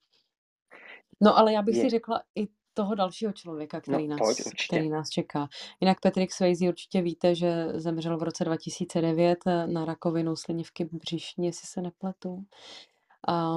No 1.22 1.38
ale 1.38 1.54
já 1.54 1.62
bych 1.62 1.76
je. 1.76 1.82
si 1.82 1.90
řekla 1.90 2.22
i 2.36 2.48
toho 2.76 2.96
dalšího 2.96 3.34
člověka, 3.34 3.82
který, 3.82 4.08
no, 4.08 4.18
nás, 4.18 4.38
který 4.68 4.90
nás 4.90 5.10
čeká. 5.10 5.48
Jinak 5.82 6.02
Patrick 6.02 6.34
Swayze 6.34 6.68
určitě 6.68 7.02
víte, 7.02 7.36
že 7.36 7.68
zemřel 7.74 8.18
v 8.18 8.24
roce 8.24 8.46
2009 8.46 9.40
eh, 9.48 9.68
na 9.68 9.86
rakovinu 9.86 10.36
slinivky 10.36 10.90
břišní, 10.92 11.46
jestli 11.46 11.68
se 11.68 11.82
nepletu. 11.82 12.46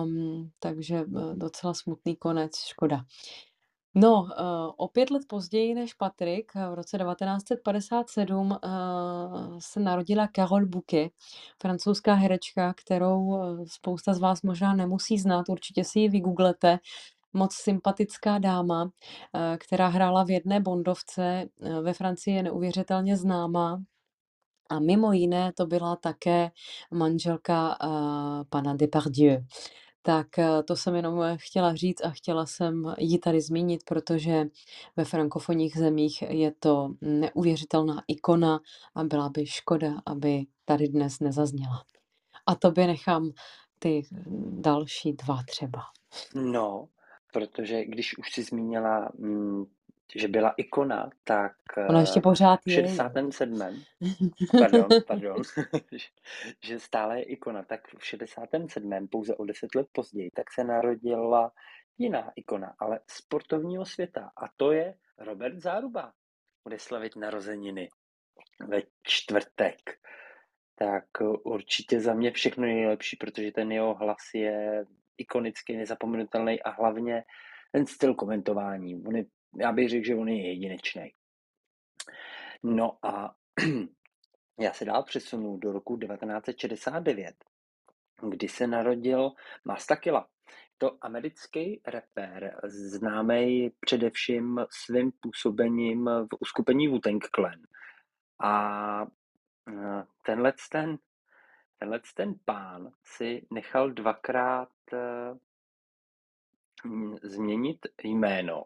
Um, 0.02 0.50
takže 0.58 0.96
eh, 0.96 1.34
docela 1.34 1.74
smutný 1.74 2.16
konec, 2.16 2.56
škoda. 2.56 3.04
No, 3.94 4.20
uh, 4.20 4.28
o 4.76 4.88
pět 4.88 5.10
let 5.10 5.22
později 5.28 5.74
než 5.74 5.94
Patrick, 5.94 6.54
v 6.54 6.74
roce 6.74 6.98
1957 6.98 8.50
uh, 8.50 8.58
se 9.58 9.80
narodila 9.80 10.28
Carole 10.36 10.66
Bouquet, 10.66 11.12
francouzská 11.62 12.14
herečka, 12.14 12.74
kterou 12.74 13.38
spousta 13.66 14.14
z 14.14 14.18
vás 14.18 14.42
možná 14.42 14.74
nemusí 14.74 15.18
znát, 15.18 15.48
určitě 15.48 15.84
si 15.84 16.00
ji 16.00 16.08
vygooglete 16.08 16.78
moc 17.32 17.54
sympatická 17.54 18.38
dáma, 18.38 18.90
eh, 19.34 19.56
která 19.60 19.88
hrála 19.88 20.24
v 20.24 20.30
jedné 20.30 20.60
Bondovce, 20.60 21.44
eh, 21.62 21.80
ve 21.80 21.92
Francii 21.92 22.36
je 22.36 22.42
neuvěřitelně 22.42 23.16
známá. 23.16 23.82
A 24.70 24.80
mimo 24.80 25.12
jiné 25.12 25.52
to 25.52 25.66
byla 25.66 25.96
také 25.96 26.50
manželka 26.90 27.76
uh, 27.84 28.44
pana 28.50 28.74
Depardieu. 28.74 29.44
Tak 30.02 30.26
to 30.64 30.76
jsem 30.76 30.94
jenom 30.94 31.20
chtěla 31.36 31.74
říct 31.74 32.04
a 32.04 32.10
chtěla 32.10 32.46
jsem 32.46 32.94
ji 32.98 33.18
tady 33.18 33.40
zmínit, 33.40 33.80
protože 33.84 34.44
ve 34.96 35.04
frankofonních 35.04 35.78
zemích 35.78 36.22
je 36.22 36.52
to 36.58 36.88
neuvěřitelná 37.00 38.02
ikona 38.08 38.60
a 38.94 39.04
byla 39.04 39.28
by 39.28 39.46
škoda, 39.46 39.92
aby 40.06 40.46
tady 40.64 40.88
dnes 40.88 41.20
nezazněla. 41.20 41.84
A 42.46 42.54
tobě 42.54 42.86
nechám 42.86 43.30
ty 43.78 44.02
další 44.50 45.12
dva 45.12 45.42
třeba. 45.50 45.82
No, 46.34 46.88
Protože 47.32 47.84
když 47.84 48.18
už 48.18 48.32
si 48.32 48.42
zmínila, 48.42 49.12
mm, 49.14 49.64
že 50.16 50.28
byla 50.28 50.54
ikona, 50.56 51.10
tak 51.24 51.52
Ona 51.88 52.00
ještě 52.00 52.20
pořád 52.20 52.60
v 52.66 52.72
67. 52.72 53.58
pardon, 54.58 54.88
pardon, 55.06 55.42
že 56.64 56.78
stále 56.78 57.18
je 57.18 57.24
ikona, 57.24 57.62
tak 57.62 57.88
v 57.98 58.06
67. 58.06 59.08
pouze 59.08 59.34
o 59.34 59.44
10 59.44 59.74
let 59.74 59.86
později, 59.92 60.30
tak 60.30 60.52
se 60.52 60.64
narodila 60.64 61.52
jiná 61.98 62.32
ikona, 62.36 62.74
ale 62.78 63.00
sportovního 63.06 63.86
světa 63.86 64.30
a 64.36 64.48
to 64.56 64.72
je 64.72 64.94
Robert 65.18 65.58
Záruba. 65.58 66.12
Bude 66.64 66.78
slavit 66.78 67.16
narozeniny 67.16 67.88
ve 68.68 68.82
čtvrtek. 69.02 69.98
Tak 70.74 71.04
určitě 71.44 72.00
za 72.00 72.14
mě 72.14 72.30
všechno 72.30 72.64
nejlepší, 72.64 73.16
protože 73.16 73.52
ten 73.52 73.72
jeho 73.72 73.94
hlas 73.94 74.18
je 74.34 74.84
ikonický, 75.18 75.76
nezapomenutelný 75.76 76.62
a 76.62 76.70
hlavně 76.70 77.24
ten 77.72 77.86
styl 77.86 78.14
komentování. 78.14 79.02
On 79.06 79.16
je, 79.16 79.24
já 79.60 79.72
bych 79.72 79.88
řekl, 79.88 80.06
že 80.06 80.14
on 80.14 80.28
je 80.28 80.48
jedinečný. 80.48 81.12
No 82.62 82.98
a 83.02 83.34
já 84.60 84.72
se 84.72 84.84
dál 84.84 85.02
přesunu 85.02 85.56
do 85.56 85.72
roku 85.72 85.96
1969, 85.96 87.34
kdy 88.28 88.48
se 88.48 88.66
narodil 88.66 89.32
Mastakila. 89.64 90.28
To 90.78 90.98
americký 91.00 91.80
rapper, 91.86 92.60
známý 92.64 93.70
především 93.80 94.60
svým 94.70 95.12
působením 95.20 96.04
v 96.04 96.36
uskupení 96.40 96.88
Wu-Tang 96.88 97.28
Clan. 97.34 97.60
A 98.40 99.02
eh, 99.68 100.04
tenhle 100.22 100.52
ten 100.70 100.98
tenhle 101.78 102.00
ten 102.14 102.34
pán 102.44 102.92
si 103.04 103.46
nechal 103.50 103.90
dvakrát 103.90 104.72
uh, 104.92 105.38
změnit 107.22 107.86
jméno. 108.02 108.64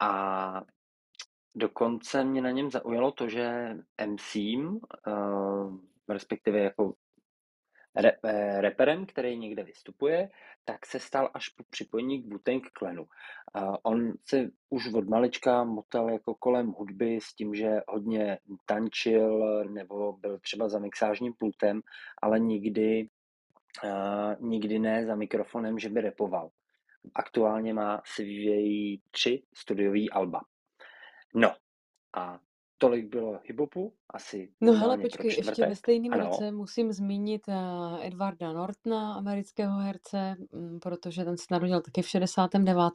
A 0.00 0.62
dokonce 1.54 2.24
mě 2.24 2.42
na 2.42 2.50
něm 2.50 2.70
zaujalo 2.70 3.12
to, 3.12 3.28
že 3.28 3.76
MCím, 4.06 4.80
uh, 5.06 5.78
respektive 6.08 6.58
jako 6.58 6.94
eh, 7.96 8.60
reperem, 8.60 9.06
který 9.06 9.38
někde 9.38 9.62
vystupuje, 9.64 10.30
tak 10.64 10.86
se 10.86 11.00
stal 11.00 11.30
až 11.34 11.48
po 11.48 11.64
připojení 11.70 12.22
k 12.22 12.26
Wu-Tang 12.26 12.60
Clanu. 12.78 13.02
Uh, 13.02 13.76
on 13.82 14.12
se 14.24 14.50
už 14.70 14.94
od 14.94 15.08
malička 15.08 15.64
motal 15.64 16.10
jako 16.10 16.34
kolem 16.34 16.66
hudby 16.66 17.18
s 17.22 17.34
tím, 17.34 17.54
že 17.54 17.80
hodně 17.88 18.38
tančil 18.66 19.64
nebo 19.64 20.12
byl 20.12 20.38
třeba 20.38 20.68
za 20.68 20.78
mixážním 20.78 21.32
pultem, 21.32 21.80
ale 22.22 22.38
nikdy, 22.38 23.08
nikdy 24.40 24.78
ne 24.78 25.06
za 25.06 25.14
mikrofonem, 25.14 25.78
že 25.78 25.88
by 25.88 26.00
repoval. 26.00 26.50
Aktuálně 27.14 27.74
má 27.74 28.02
vyvíjejí 28.18 29.02
tři 29.10 29.42
studiový 29.54 30.10
alba. 30.10 30.40
No 31.34 31.54
a 32.16 32.38
tolik 32.78 33.06
bylo 33.06 33.40
hibopu, 33.44 33.92
asi 34.10 34.52
No 34.60 34.72
hele, 34.72 34.98
počkej, 34.98 35.34
ještě 35.36 35.66
ve 35.66 35.76
stejném 35.76 36.12
roce 36.12 36.50
musím 36.50 36.92
zmínit 36.92 37.48
uh, 37.48 38.06
Edwarda 38.06 38.52
Nortona, 38.52 39.14
amerického 39.14 39.78
herce, 39.78 40.36
mm, 40.52 40.80
protože 40.80 41.24
ten 41.24 41.36
se 41.36 41.44
narodil 41.50 41.80
taky 41.80 42.02
v 42.02 42.08
69. 42.08 42.92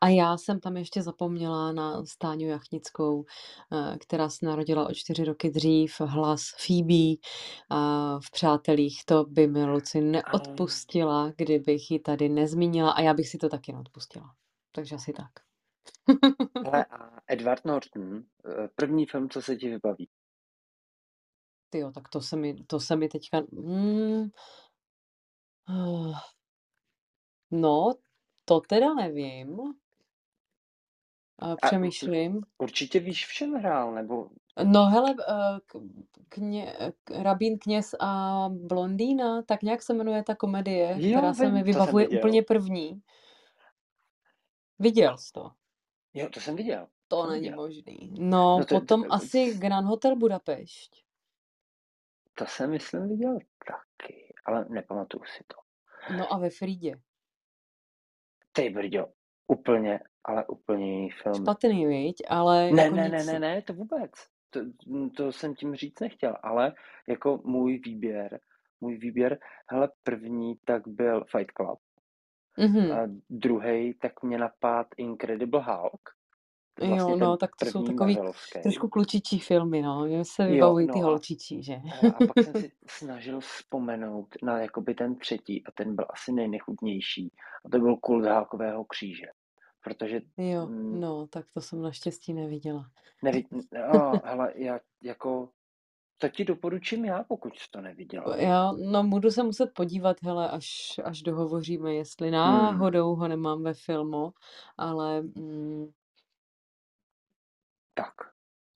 A 0.00 0.08
já 0.08 0.36
jsem 0.36 0.60
tam 0.60 0.76
ještě 0.76 1.02
zapomněla 1.02 1.72
na 1.72 2.04
Stáňu 2.04 2.48
Jachnickou, 2.48 3.18
uh, 3.18 3.96
která 3.98 4.28
se 4.28 4.46
narodila 4.46 4.88
o 4.88 4.94
čtyři 4.94 5.24
roky 5.24 5.50
dřív, 5.50 6.00
hlas 6.00 6.42
Phoebe 6.66 7.14
uh, 7.70 8.20
v 8.20 8.30
Přátelích. 8.30 9.04
To 9.04 9.24
by 9.24 9.46
mi 9.46 9.64
Luci 9.64 10.00
neodpustila, 10.00 11.32
kdybych 11.36 11.90
ji 11.90 11.98
tady 11.98 12.28
nezmínila 12.28 12.90
a 12.90 13.00
já 13.00 13.14
bych 13.14 13.28
si 13.28 13.38
to 13.38 13.48
taky 13.48 13.72
neodpustila. 13.72 14.34
Takže 14.72 14.94
asi 14.94 15.12
tak. 15.12 15.47
Hele, 16.64 16.84
a 16.84 17.20
Edward 17.26 17.64
Norton, 17.64 18.16
eh, 18.18 18.68
první 18.74 19.06
film, 19.06 19.30
co 19.30 19.42
se 19.42 19.56
ti 19.56 19.68
vybaví? 19.68 20.08
Ty 21.70 21.78
jo, 21.78 21.92
tak 21.92 22.08
to 22.08 22.20
se 22.20 22.36
mi, 22.36 22.64
to 22.64 22.80
se 22.80 22.96
mi 22.96 23.08
teďka... 23.08 23.40
Mm, 23.52 24.28
no, 27.50 27.94
to 28.44 28.60
teda 28.60 28.94
nevím. 28.94 29.58
Uh, 31.42 31.54
přemýšlím. 31.62 32.40
Určitě 32.58 33.00
víš, 33.00 33.26
v 33.26 33.32
čem 33.32 33.54
hrál, 33.54 33.94
nebo... 33.94 34.28
No 34.64 34.86
hele, 34.86 35.10
uh, 35.10 35.58
k, 35.66 35.76
kně, 36.28 36.76
k, 37.04 37.10
Rabín 37.10 37.58
kněz 37.58 37.94
a 38.00 38.44
blondýna, 38.48 39.42
tak 39.42 39.62
nějak 39.62 39.82
se 39.82 39.94
jmenuje 39.94 40.22
ta 40.22 40.34
komedie, 40.34 40.96
Jo, 40.98 41.18
která 41.18 41.34
se 41.34 41.44
vím, 41.44 41.54
mi 41.54 41.60
to 41.60 41.64
jsem 41.64 41.72
vybavuje 41.72 42.06
viděl. 42.06 42.18
úplně 42.18 42.42
první. 42.42 43.02
Viděl 44.78 45.18
jsi 45.18 45.32
to? 45.32 45.50
Jo, 46.14 46.28
to 46.28 46.40
jsem 46.40 46.56
viděl. 46.56 46.86
To 47.08 47.20
jsem 47.22 47.30
není 47.30 47.42
viděl. 47.42 47.56
možný. 47.56 48.14
No, 48.18 48.58
No 48.58 48.64
to- 48.64 48.74
potom 48.74 49.02
to- 49.04 49.12
asi 49.12 49.54
Grand 49.58 49.86
Hotel 49.86 50.16
Budapešť. 50.16 51.04
To 52.34 52.46
jsem, 52.46 52.70
myslím, 52.70 53.08
viděl 53.08 53.38
taky, 53.66 54.34
ale 54.44 54.64
nepamatuju 54.68 55.24
si 55.24 55.44
to. 55.46 55.56
No 56.16 56.32
a 56.32 56.38
ve 56.38 56.50
Frídě. 56.50 56.94
Ty 58.52 58.70
brďo, 58.70 59.06
úplně, 59.46 60.00
ale 60.24 60.46
úplně 60.46 60.92
jiný 60.94 61.10
film. 61.10 61.34
Špatný, 61.34 61.86
viď? 61.86 62.16
Ale 62.28 62.70
Ne, 62.72 62.82
jako 62.82 62.96
ne, 62.96 63.08
ne, 63.08 63.24
ne, 63.24 63.38
ne, 63.38 63.62
to 63.62 63.72
vůbec. 63.74 64.10
To, 64.50 64.60
to 65.16 65.32
jsem 65.32 65.54
tím 65.54 65.74
říct 65.74 66.00
nechtěl, 66.00 66.36
ale 66.42 66.74
jako 67.08 67.40
můj 67.44 67.78
výběr, 67.78 68.40
můj 68.80 68.96
výběr, 68.96 69.38
hele, 69.70 69.88
první 70.02 70.54
tak 70.64 70.88
byl 70.88 71.24
Fight 71.24 71.52
Club, 71.52 71.78
Mhm. 72.58 72.92
a 72.92 72.98
druhý 73.30 73.94
tak 73.94 74.22
mě 74.22 74.38
napad 74.38 74.86
Incredible 74.96 75.62
Hulk. 75.62 76.00
Je 76.80 76.88
Jo, 76.88 76.94
vlastně 76.96 77.16
no, 77.16 77.36
tak 77.36 77.50
to 77.58 77.66
jsou 77.66 77.82
takový 77.82 78.14
Marvelovský. 78.14 78.60
Trošku 78.62 78.88
klučičí 78.88 79.38
filmy, 79.38 79.82
no. 79.82 80.04
Mně 80.04 80.24
se 80.24 80.42
Jo, 80.42 80.48
vybavují 80.50 80.86
no 80.86 80.94
ty 80.94 81.00
a- 81.00 81.02
holčičí, 81.02 81.62
že? 81.62 81.72
Hele, 81.74 82.14
A 82.14 82.26
pak 82.26 82.44
jsem 82.44 82.54
si 82.54 82.72
snažil 82.86 83.40
vzpomenout 83.40 84.26
na 84.42 84.58
jakoby 84.60 84.94
ten 84.94 85.16
třetí 85.16 85.66
a 85.66 85.70
ten 85.72 85.94
byl 85.96 86.04
asi 86.10 86.32
nejnechutnější. 86.32 87.32
A 87.64 87.68
to 87.68 87.78
byl 87.78 87.96
kult 87.96 88.24
Hákového 88.24 88.84
kříže. 88.84 89.26
Protože, 89.84 90.20
Jo, 90.36 90.66
mm, 90.66 91.00
no, 91.00 91.26
tak 91.26 91.46
to 91.54 91.60
jsem 91.60 91.82
naštěstí 91.82 92.34
neviděla. 92.34 92.84
neví, 93.22 93.48
no, 93.92 94.12
hele, 94.24 94.52
já 94.56 94.80
jako, 95.02 95.48
to 96.18 96.28
ti 96.28 96.44
doporučím 96.44 97.04
já, 97.04 97.24
pokud 97.24 97.58
jsi 97.58 97.66
to 97.70 97.80
neviděla. 97.80 98.36
Já, 98.36 98.72
no, 98.72 99.04
budu 99.04 99.30
se 99.30 99.42
muset 99.42 99.74
podívat, 99.74 100.16
hele, 100.22 100.50
až, 100.50 101.00
až 101.04 101.22
dohovoříme, 101.22 101.94
jestli 101.94 102.30
Hmm. 102.30 102.30
náhodou 102.30 103.14
ho 103.14 103.28
nemám 103.28 103.62
ve 103.62 103.74
filmu, 103.74 104.32
ale 104.76 105.22
mm, 105.22 105.86
Tak, 107.94 108.14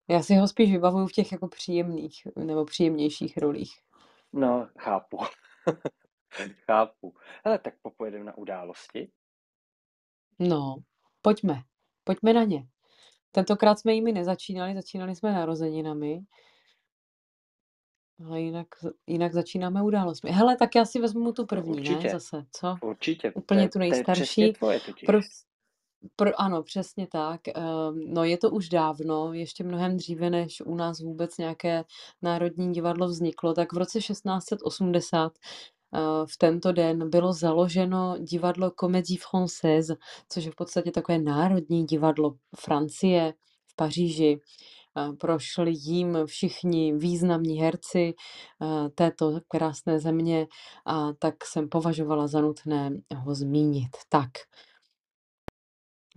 já 0.08 0.22
si 0.22 0.34
ho 0.34 0.48
spíš 0.48 0.70
vybavuju 0.72 1.06
v 1.06 1.12
těch 1.12 1.32
jako 1.32 1.48
příjemných 1.48 2.28
nebo 2.36 2.64
příjemnějších 2.64 3.38
rolích. 3.38 3.72
no, 4.32 4.68
chápu. 4.78 5.18
chápu. 6.66 7.14
Hele, 7.44 7.58
tak 7.58 7.74
popojedeme 7.82 8.24
na 8.24 8.38
události. 8.38 9.12
No, 10.38 10.76
pojďme, 11.22 11.62
pojďme 12.04 12.32
na 12.32 12.44
ně. 12.44 12.66
Tentokrát 13.32 13.78
jsme 13.78 13.92
jimi 13.94 14.12
nezačínali, 14.12 14.74
začínali 14.74 15.16
jsme 15.16 15.32
narozeninami. 15.32 16.20
Ale 18.26 18.40
jinak, 18.40 18.66
jinak 19.06 19.32
začínáme 19.32 19.82
událostmi. 19.82 20.30
Hele, 20.30 20.56
tak 20.56 20.74
já 20.74 20.84
si 20.84 21.00
vezmu 21.00 21.32
tu 21.32 21.46
první, 21.46 21.72
Určitě. 21.80 22.04
ne? 22.04 22.10
Zase, 22.10 22.44
co? 22.56 22.76
Určitě. 22.82 23.32
Úplně 23.32 23.68
tu 23.68 23.80
je- 23.80 23.90
To 23.90 23.96
je 23.96 24.02
přesně 24.02 24.14
nejstarší. 24.44 24.52
tvoje 24.52 24.80
totiž. 24.80 25.06
Pro, 25.06 25.18
pro, 26.16 26.40
ano, 26.40 26.62
přesně 26.62 27.06
tak. 27.06 27.40
Ehm, 27.48 28.00
No 28.06 28.24
je 28.24 28.38
to 28.38 28.50
už 28.50 28.68
dávno, 28.68 29.32
ještě 29.32 29.64
mnohem 29.64 29.96
dříve, 29.96 30.30
než 30.30 30.60
u 30.60 30.74
nás 30.74 31.00
vůbec 31.00 31.38
nějaké 31.38 31.84
národní 32.22 32.72
divadlo 32.72 33.06
vzniklo, 33.06 33.54
tak 33.54 33.72
v 33.72 33.76
roce 33.76 34.00
1680 34.00 35.32
eh, 35.94 35.98
v 36.26 36.36
tento 36.38 36.72
den 36.72 37.10
bylo 37.10 37.32
založeno 37.32 38.16
divadlo 38.18 38.70
Comédie 38.80 39.18
Française, 39.32 39.96
což 40.28 40.44
je 40.44 40.50
v 40.50 40.54
podstatě 40.56 40.90
takové 40.90 41.18
národní 41.18 41.84
divadlo 41.84 42.36
Francie 42.58 43.34
v 43.66 43.76
Paříži. 43.76 44.40
Eh, 45.00 45.12
Prošli 45.20 45.72
jím 45.74 46.18
všichni 46.26 46.92
významní 46.96 47.60
herci 47.60 48.14
eh, 48.14 48.88
této 48.94 49.40
krásné 49.48 49.98
země 49.98 50.46
a 50.86 51.12
tak 51.12 51.44
jsem 51.44 51.68
považovala 51.68 52.26
za 52.26 52.40
nutné 52.40 52.90
ho 53.16 53.34
zmínit. 53.34 53.90
Tak. 54.08 54.30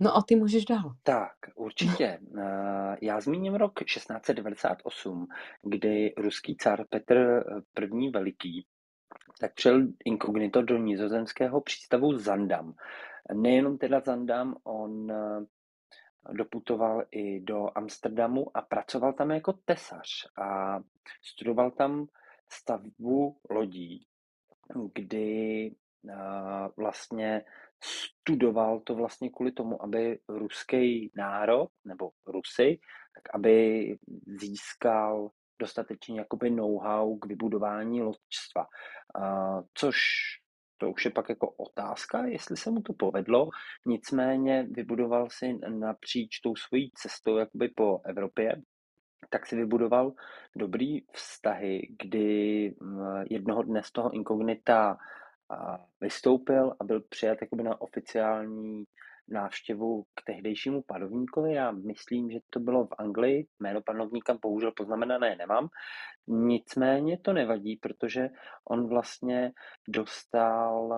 No 0.00 0.16
a 0.16 0.22
ty 0.22 0.36
můžeš 0.36 0.64
dál. 0.64 0.94
Tak, 1.02 1.32
určitě. 1.56 2.18
Eh, 2.38 2.96
Já 3.02 3.20
zmíním 3.20 3.54
rok 3.54 3.84
1698, 3.84 5.26
kdy 5.62 6.14
ruský 6.16 6.56
car 6.56 6.84
Petr 6.90 7.44
I. 8.02 8.10
Veliký 8.10 8.66
tak 9.40 9.54
přijel 9.54 9.86
inkognito 10.04 10.62
do 10.62 10.78
nizozemského 10.78 11.60
přístavu 11.60 12.18
Zandam. 12.18 12.74
Nejenom 13.34 13.78
teda 13.78 14.00
Zandam, 14.00 14.54
on 14.64 15.10
eh, 15.12 15.44
doputoval 16.32 17.04
i 17.10 17.40
do 17.40 17.78
Amsterdamu 17.78 18.56
a 18.56 18.62
pracoval 18.62 19.12
tam 19.12 19.30
jako 19.30 19.52
tesař 19.52 20.08
a 20.38 20.78
studoval 21.22 21.70
tam 21.70 22.06
stavbu 22.48 23.40
lodí, 23.50 24.06
kdy 24.94 25.70
eh, 26.08 26.14
vlastně 26.76 27.44
studoval 27.84 28.80
to 28.80 28.94
vlastně 28.94 29.30
kvůli 29.30 29.52
tomu, 29.52 29.82
aby 29.82 30.18
ruský 30.28 31.12
národ 31.16 31.68
nebo 31.84 32.10
Rusy, 32.26 32.80
tak 33.14 33.34
aby 33.34 33.86
získal 34.40 35.30
dostatečně 35.58 36.18
jakoby 36.20 36.50
know-how 36.50 37.18
k 37.18 37.26
vybudování 37.26 38.02
loďstva. 38.02 38.66
A, 39.14 39.62
což 39.74 39.96
to 40.84 40.90
už 40.90 41.04
je 41.04 41.10
pak 41.10 41.28
jako 41.28 41.50
otázka, 41.50 42.26
jestli 42.26 42.56
se 42.56 42.70
mu 42.70 42.82
to 42.82 42.92
povedlo. 42.92 43.48
Nicméně 43.86 44.66
vybudoval 44.70 45.26
si 45.30 45.58
napříč 45.68 46.40
tou 46.40 46.56
svojí 46.56 46.90
cestou 46.94 47.36
jakoby 47.36 47.68
po 47.68 48.00
Evropě, 48.04 48.62
tak 49.30 49.46
si 49.46 49.56
vybudoval 49.56 50.12
dobrý 50.56 51.00
vztahy, 51.12 51.88
kdy 51.98 52.74
mm, 52.80 53.24
jednoho 53.30 53.62
dne 53.62 53.82
z 53.82 53.92
toho 53.92 54.14
inkognita 54.14 54.98
vystoupil 56.00 56.74
a 56.80 56.84
byl 56.84 57.00
přijat 57.00 57.38
jakoby 57.40 57.62
na 57.62 57.80
oficiální 57.80 58.84
návštěvu 59.28 60.02
k 60.14 60.22
tehdejšímu 60.26 60.82
panovníkovi. 60.82 61.54
Já 61.54 61.70
myslím, 61.70 62.30
že 62.30 62.38
to 62.50 62.60
bylo 62.60 62.86
v 62.86 62.94
Anglii. 62.98 63.46
Jméno 63.60 63.82
panovníka 63.82 64.38
bohužel 64.42 64.72
poznamenané 64.76 65.36
nemám. 65.36 65.68
Nicméně 66.26 67.18
to 67.18 67.32
nevadí, 67.32 67.76
protože 67.76 68.28
on 68.70 68.88
vlastně 68.88 69.52
dostal 69.88 70.94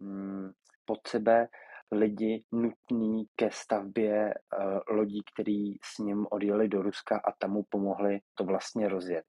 mm, 0.00 0.50
pod 0.84 1.06
sebe 1.06 1.48
lidi 1.92 2.44
nutný 2.52 3.26
ke 3.36 3.50
stavbě 3.52 4.34
uh, 4.34 4.96
lodí, 4.96 5.22
který 5.32 5.74
s 5.82 5.98
ním 5.98 6.26
odjeli 6.30 6.68
do 6.68 6.82
Ruska 6.82 7.20
a 7.24 7.32
tam 7.38 7.50
mu 7.50 7.62
pomohli 7.62 8.20
to 8.34 8.44
vlastně 8.44 8.88
rozjet. 8.88 9.24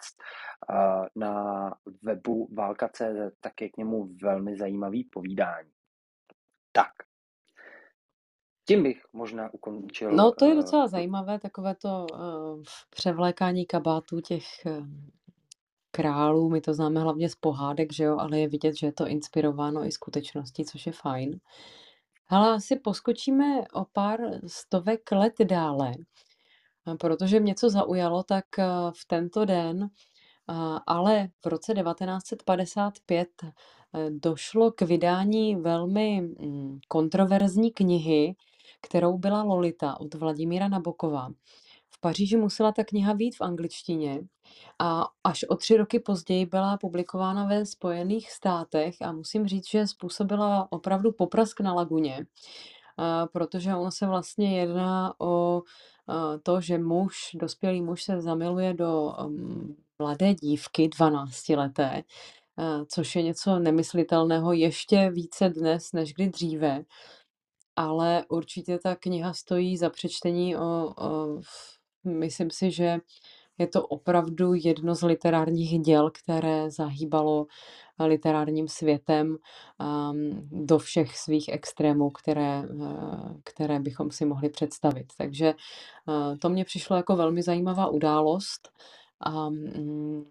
Uh, 0.69 1.05
na 1.15 1.33
webu 2.03 2.47
válka.cz 2.53 3.35
tak 3.39 3.61
je 3.61 3.69
k 3.69 3.77
němu 3.77 4.09
velmi 4.23 4.57
zajímavý 4.57 5.03
povídání. 5.03 5.71
Tak. 6.71 7.10
Tím 8.71 8.83
bych 8.83 9.03
možná 9.13 9.53
ukončil. 9.53 10.11
No 10.11 10.31
to 10.31 10.45
je 10.45 10.51
uh, 10.51 10.57
docela 10.57 10.87
zajímavé, 10.87 11.39
takové 11.39 11.75
to 11.75 12.07
uh, 12.13 12.63
převlékání 12.89 13.65
kabátů 13.65 14.19
těch 14.19 14.43
uh, 14.65 14.87
králů, 15.91 16.49
my 16.49 16.61
to 16.61 16.73
známe 16.73 16.99
hlavně 16.99 17.29
z 17.29 17.35
pohádek, 17.35 17.93
že 17.93 18.03
jo, 18.03 18.17
ale 18.19 18.39
je 18.39 18.47
vidět, 18.47 18.75
že 18.75 18.87
je 18.87 18.93
to 18.93 19.07
inspirováno 19.07 19.85
i 19.85 19.91
skutečností, 19.91 20.65
což 20.65 20.85
je 20.85 20.91
fajn. 20.91 21.39
Hele, 22.25 22.53
asi 22.53 22.75
poskočíme 22.75 23.61
o 23.73 23.85
pár 23.93 24.19
stovek 24.47 25.11
let 25.11 25.33
dále, 25.43 25.91
protože 26.99 27.39
mě 27.39 27.55
co 27.55 27.69
zaujalo, 27.69 28.23
tak 28.23 28.45
v 28.91 29.05
tento 29.07 29.45
den, 29.45 29.89
ale 30.87 31.27
v 31.45 31.47
roce 31.47 31.73
1955 31.73 33.29
došlo 34.09 34.71
k 34.71 34.81
vydání 34.81 35.55
velmi 35.55 36.21
mm, 36.21 36.79
kontroverzní 36.87 37.71
knihy, 37.71 38.35
kterou 38.81 39.17
byla 39.17 39.43
Lolita 39.43 39.99
od 39.99 40.13
Vladimíra 40.13 40.67
Nabokova. 40.67 41.29
V 41.89 41.99
Paříži 41.99 42.37
musela 42.37 42.71
ta 42.71 42.83
kniha 42.83 43.13
být 43.13 43.35
v 43.35 43.41
angličtině 43.41 44.21
a 44.79 45.07
až 45.23 45.43
o 45.43 45.55
tři 45.55 45.77
roky 45.77 45.99
později 45.99 46.45
byla 46.45 46.77
publikována 46.77 47.45
ve 47.45 47.65
Spojených 47.65 48.31
státech 48.31 48.95
a 49.01 49.11
musím 49.11 49.47
říct, 49.47 49.69
že 49.69 49.87
způsobila 49.87 50.67
opravdu 50.71 51.11
poprask 51.11 51.59
na 51.59 51.73
laguně, 51.73 52.25
protože 53.33 53.75
ono 53.75 53.91
se 53.91 54.07
vlastně 54.07 54.59
jedná 54.59 55.13
o 55.19 55.61
to, 56.43 56.61
že 56.61 56.77
muž, 56.77 57.15
dospělý 57.33 57.81
muž 57.81 58.03
se 58.03 58.21
zamiluje 58.21 58.73
do 58.73 59.13
um, 59.25 59.75
mladé 59.99 60.33
dívky, 60.33 60.87
12 60.87 61.49
leté, 61.49 62.03
což 62.87 63.15
je 63.15 63.23
něco 63.23 63.59
nemyslitelného 63.59 64.53
ještě 64.53 65.09
více 65.09 65.49
dnes 65.49 65.93
než 65.93 66.13
kdy 66.13 66.29
dříve. 66.29 66.83
Ale 67.75 68.25
určitě 68.29 68.79
ta 68.79 68.95
kniha 68.95 69.33
stojí 69.33 69.77
za 69.77 69.89
přečtení 69.89 70.55
o, 70.55 70.93
o 70.99 71.41
myslím 72.03 72.51
si, 72.51 72.71
že 72.71 72.99
je 73.57 73.67
to 73.67 73.87
opravdu 73.87 74.53
jedno 74.53 74.95
z 74.95 75.03
literárních 75.03 75.79
děl, 75.79 76.11
které 76.11 76.71
zahýbalo 76.71 77.45
literárním 77.99 78.67
světem 78.67 79.27
um, 79.29 80.49
do 80.65 80.77
všech 80.79 81.17
svých 81.17 81.49
extrémů, 81.49 82.09
které, 82.09 82.63
uh, 82.69 83.33
které 83.43 83.79
bychom 83.79 84.11
si 84.11 84.25
mohli 84.25 84.49
představit. 84.49 85.05
Takže 85.17 85.53
uh, 86.07 86.37
to 86.37 86.49
mě 86.49 86.65
přišlo 86.65 86.95
jako 86.95 87.15
velmi 87.15 87.43
zajímavá 87.43 87.87
událost. 87.87 88.69
Um, 89.47 90.25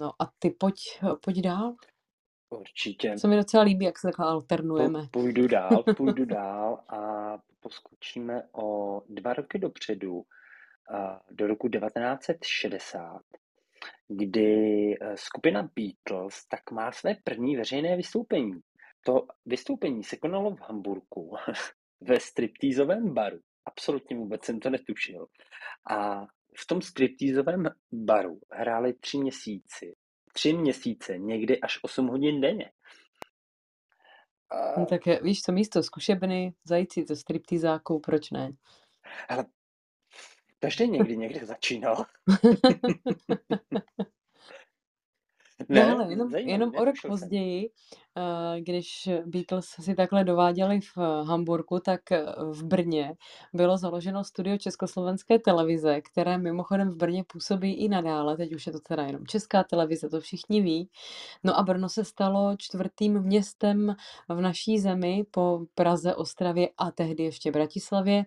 no 0.00 0.12
a 0.18 0.30
ty 0.38 0.50
pojď, 0.50 0.76
pojď 1.24 1.40
dál. 1.40 1.74
Určitě. 2.60 3.14
Co 3.18 3.28
mi 3.28 3.36
docela 3.36 3.62
líbí, 3.62 3.84
jak 3.84 3.98
se 3.98 4.08
takhle 4.08 4.26
alternujeme. 4.26 5.08
Půjdu 5.10 5.48
dál, 5.48 5.84
půjdu 5.96 6.24
dál 6.24 6.80
a 6.88 6.98
poskočíme 7.60 8.42
o 8.52 9.00
dva 9.08 9.32
roky 9.32 9.58
dopředu, 9.58 10.24
do 11.30 11.46
roku 11.46 11.68
1960, 11.68 13.22
kdy 14.08 14.92
e, 15.00 15.16
skupina 15.16 15.70
Beatles 15.76 16.46
tak 16.48 16.70
má 16.70 16.92
své 16.92 17.14
první 17.24 17.56
veřejné 17.56 17.96
vystoupení. 17.96 18.60
To 19.04 19.26
vystoupení 19.46 20.04
se 20.04 20.16
konalo 20.16 20.56
v 20.56 20.60
Hamburgu 20.60 21.36
ve 22.00 22.20
striptýzovém 22.20 23.14
baru. 23.14 23.38
Absolutně 23.64 24.16
vůbec 24.16 24.44
jsem 24.44 24.60
to 24.60 24.70
netušil. 24.70 25.26
A 25.90 26.26
v 26.56 26.66
tom 26.68 26.82
striptýzovém 26.82 27.68
baru 27.92 28.40
hráli 28.50 28.94
tři 28.94 29.18
měsíci 29.18 29.94
tři 30.34 30.52
měsíce, 30.52 31.18
někdy 31.18 31.60
až 31.60 31.78
8 31.82 32.06
hodin 32.06 32.40
denně. 32.40 32.72
A... 34.50 34.80
No 34.80 34.86
tak 34.86 35.06
je, 35.06 35.20
víš 35.22 35.42
co, 35.42 35.52
místo 35.52 35.82
zkušebny, 35.82 36.54
zajít 36.64 36.92
si 36.92 37.04
to 37.04 37.16
striptizákou, 37.16 38.00
proč 38.00 38.30
ne? 38.30 38.52
Ale 39.28 39.44
každý 40.58 40.88
někdy 40.88 41.16
někde 41.16 41.46
začínal. 41.46 42.04
Ne, 45.68 45.86
no 45.86 45.92
ale 45.92 46.12
jenom, 46.12 46.30
zajímavý, 46.30 46.52
jenom 46.52 46.72
o 46.76 46.84
rok 46.84 46.94
později, 47.08 47.70
eh, 48.16 48.60
když 48.60 49.08
Beatles 49.26 49.66
si 49.66 49.94
takhle 49.94 50.24
dováděli 50.24 50.80
v 50.80 50.96
Hamburgu, 51.24 51.78
tak 51.80 52.12
eh, 52.12 52.26
v 52.50 52.64
Brně 52.64 53.14
bylo 53.52 53.78
založeno 53.78 54.24
studio 54.24 54.58
Československé 54.58 55.38
televize, 55.38 56.00
které 56.00 56.38
mimochodem 56.38 56.90
v 56.90 56.96
Brně 56.96 57.24
působí 57.24 57.72
i 57.72 57.88
nadále. 57.88 58.36
Teď 58.36 58.54
už 58.54 58.66
je 58.66 58.72
to 58.72 58.80
teda 58.80 59.02
jenom 59.02 59.26
Česká 59.26 59.64
televize, 59.64 60.08
to 60.08 60.20
všichni 60.20 60.60
ví. 60.62 60.90
No 61.44 61.58
a 61.58 61.62
Brno 61.62 61.88
se 61.88 62.04
stalo 62.04 62.56
čtvrtým 62.58 63.22
městem 63.22 63.94
v 64.28 64.40
naší 64.40 64.78
zemi 64.78 65.24
po 65.30 65.60
Praze, 65.74 66.14
Ostravě 66.14 66.68
a 66.78 66.90
tehdy 66.90 67.22
ještě 67.24 67.50
Bratislavě, 67.52 68.24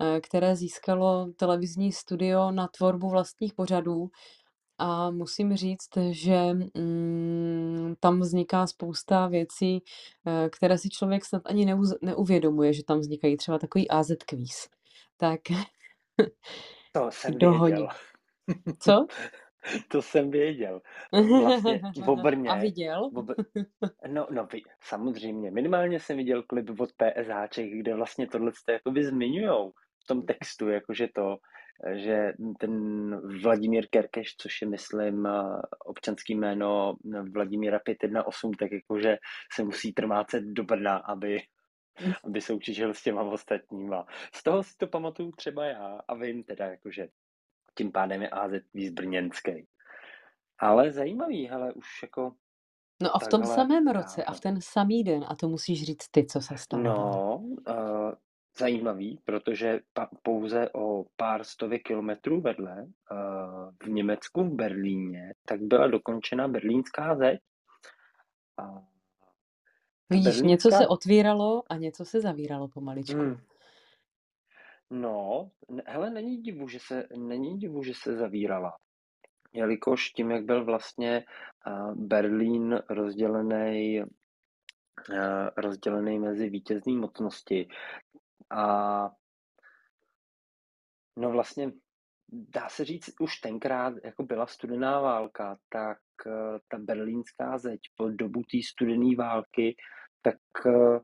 eh, 0.00 0.20
které 0.20 0.56
získalo 0.56 1.26
televizní 1.36 1.92
studio 1.92 2.50
na 2.50 2.68
tvorbu 2.68 3.08
vlastních 3.08 3.54
pořadů 3.54 4.10
a 4.80 5.10
musím 5.10 5.56
říct, 5.56 5.90
že 6.10 6.52
mm, 6.74 7.94
tam 8.00 8.20
vzniká 8.20 8.66
spousta 8.66 9.26
věcí, 9.26 9.82
eh, 10.26 10.48
které 10.48 10.78
si 10.78 10.88
člověk 10.88 11.24
snad 11.24 11.42
ani 11.44 11.64
neuz, 11.66 11.94
neuvědomuje, 12.02 12.72
že 12.72 12.84
tam 12.84 12.98
vznikají 12.98 13.36
třeba 13.36 13.58
takový 13.58 13.90
AZ 13.90 14.10
kvíz. 14.26 14.68
Tak 15.16 15.40
to 16.92 17.10
jsem 17.10 17.38
dohodí. 17.38 17.72
věděl. 17.72 17.88
Co? 18.78 19.06
To 19.88 20.02
jsem 20.02 20.30
věděl. 20.30 20.80
Vlastně 21.12 21.80
v. 21.96 22.48
A 22.48 22.54
viděl? 22.54 23.10
V 23.10 23.34
no, 24.08 24.26
no, 24.30 24.48
samozřejmě. 24.80 25.50
Minimálně 25.50 26.00
jsem 26.00 26.16
viděl 26.16 26.42
klip 26.42 26.80
od 26.80 26.90
PSHček, 26.92 27.70
kde 27.70 27.94
vlastně 27.94 28.26
tohle 28.26 28.52
jakoby 28.68 29.04
zmiňujou 29.04 29.72
v 30.04 30.06
tom 30.06 30.22
textu, 30.22 30.68
jakože 30.68 31.08
to, 31.14 31.36
že 31.94 32.32
ten 32.58 32.74
Vladimír 33.42 33.86
Kerkeš, 33.90 34.36
což 34.36 34.62
je, 34.62 34.68
myslím, 34.68 35.28
občanský 35.84 36.34
jméno 36.34 36.96
Vladimíra 37.32 37.78
518, 37.84 38.56
tak 38.56 38.72
jakože 38.72 39.16
se 39.52 39.64
musí 39.64 39.92
trmácet 39.92 40.44
do 40.44 40.64
Brna, 40.64 40.96
aby, 40.96 41.42
aby 42.24 42.40
soutěžil 42.40 42.94
s 42.94 43.02
těma 43.02 43.22
ostatníma. 43.22 44.06
Z 44.34 44.42
toho 44.42 44.62
si 44.62 44.76
to 44.76 44.86
pamatuju 44.86 45.32
třeba 45.32 45.64
já 45.64 46.00
a 46.08 46.14
vím 46.14 46.44
teda, 46.44 46.66
jakože 46.66 47.08
tím 47.74 47.92
pádem 47.92 48.22
je 48.22 48.28
AZ 48.28 48.52
brněnský. 48.92 49.66
Ale 50.58 50.90
zajímavý, 50.90 51.50
ale 51.50 51.72
už 51.72 51.86
jako 52.02 52.34
No 53.02 53.16
a 53.16 53.18
v 53.18 53.28
tom 53.28 53.44
samém 53.44 53.86
roce 53.88 54.24
a 54.24 54.32
v 54.32 54.40
ten 54.40 54.60
samý 54.60 55.04
den, 55.04 55.24
a 55.28 55.36
to 55.36 55.48
musíš 55.48 55.84
říct 55.84 56.08
ty, 56.10 56.26
co 56.26 56.40
se 56.40 56.56
stalo. 56.56 56.82
No, 56.82 57.36
uh, 57.38 58.12
zajímavý, 58.58 59.20
protože 59.24 59.80
pa, 59.92 60.08
pouze 60.22 60.70
o 60.74 61.04
pár 61.16 61.44
stovek 61.44 61.82
kilometrů 61.82 62.40
vedle 62.40 62.82
uh, 62.82 63.70
v 63.82 63.86
Německu, 63.86 64.44
v 64.44 64.54
Berlíně, 64.54 65.34
tak 65.46 65.60
byla 65.60 65.86
dokončena 65.86 66.48
berlínská 66.48 67.16
zeď. 67.16 67.40
A 68.58 68.82
Vidíš, 70.10 70.24
berlínská... 70.24 70.48
něco 70.48 70.70
se 70.70 70.88
otvíralo 70.88 71.62
a 71.68 71.76
něco 71.76 72.04
se 72.04 72.20
zavíralo 72.20 72.68
pomaličku. 72.68 73.20
Hmm. 73.20 73.36
No, 74.90 75.50
hele, 75.86 76.10
není 76.10 76.42
divu, 76.42 76.68
že 76.68 76.78
se, 76.80 77.06
není 77.16 77.58
divu, 77.58 77.82
že 77.82 77.94
se 77.94 78.16
zavírala. 78.16 78.76
Jelikož 79.52 80.10
tím, 80.10 80.30
jak 80.30 80.44
byl 80.44 80.64
vlastně 80.64 81.24
uh, 81.66 81.94
Berlín 81.94 82.82
rozdělený 82.88 84.02
uh, 84.02 84.06
rozdělený 85.56 86.18
mezi 86.18 86.48
vítězní 86.48 86.96
mocnosti, 86.96 87.68
a 88.50 89.10
no 91.18 91.30
vlastně 91.30 91.72
dá 92.32 92.68
se 92.68 92.84
říct, 92.84 93.20
už 93.20 93.36
tenkrát 93.36 93.94
jako 94.04 94.22
byla 94.22 94.46
studená 94.46 95.00
válka, 95.00 95.58
tak 95.68 95.98
uh, 96.26 96.58
ta 96.68 96.78
berlínská 96.78 97.58
zeď 97.58 97.80
po 97.96 98.08
dobu 98.08 98.42
té 98.42 98.58
studené 98.72 99.16
války 99.16 99.76
tak 100.22 100.36
uh, 100.66 100.98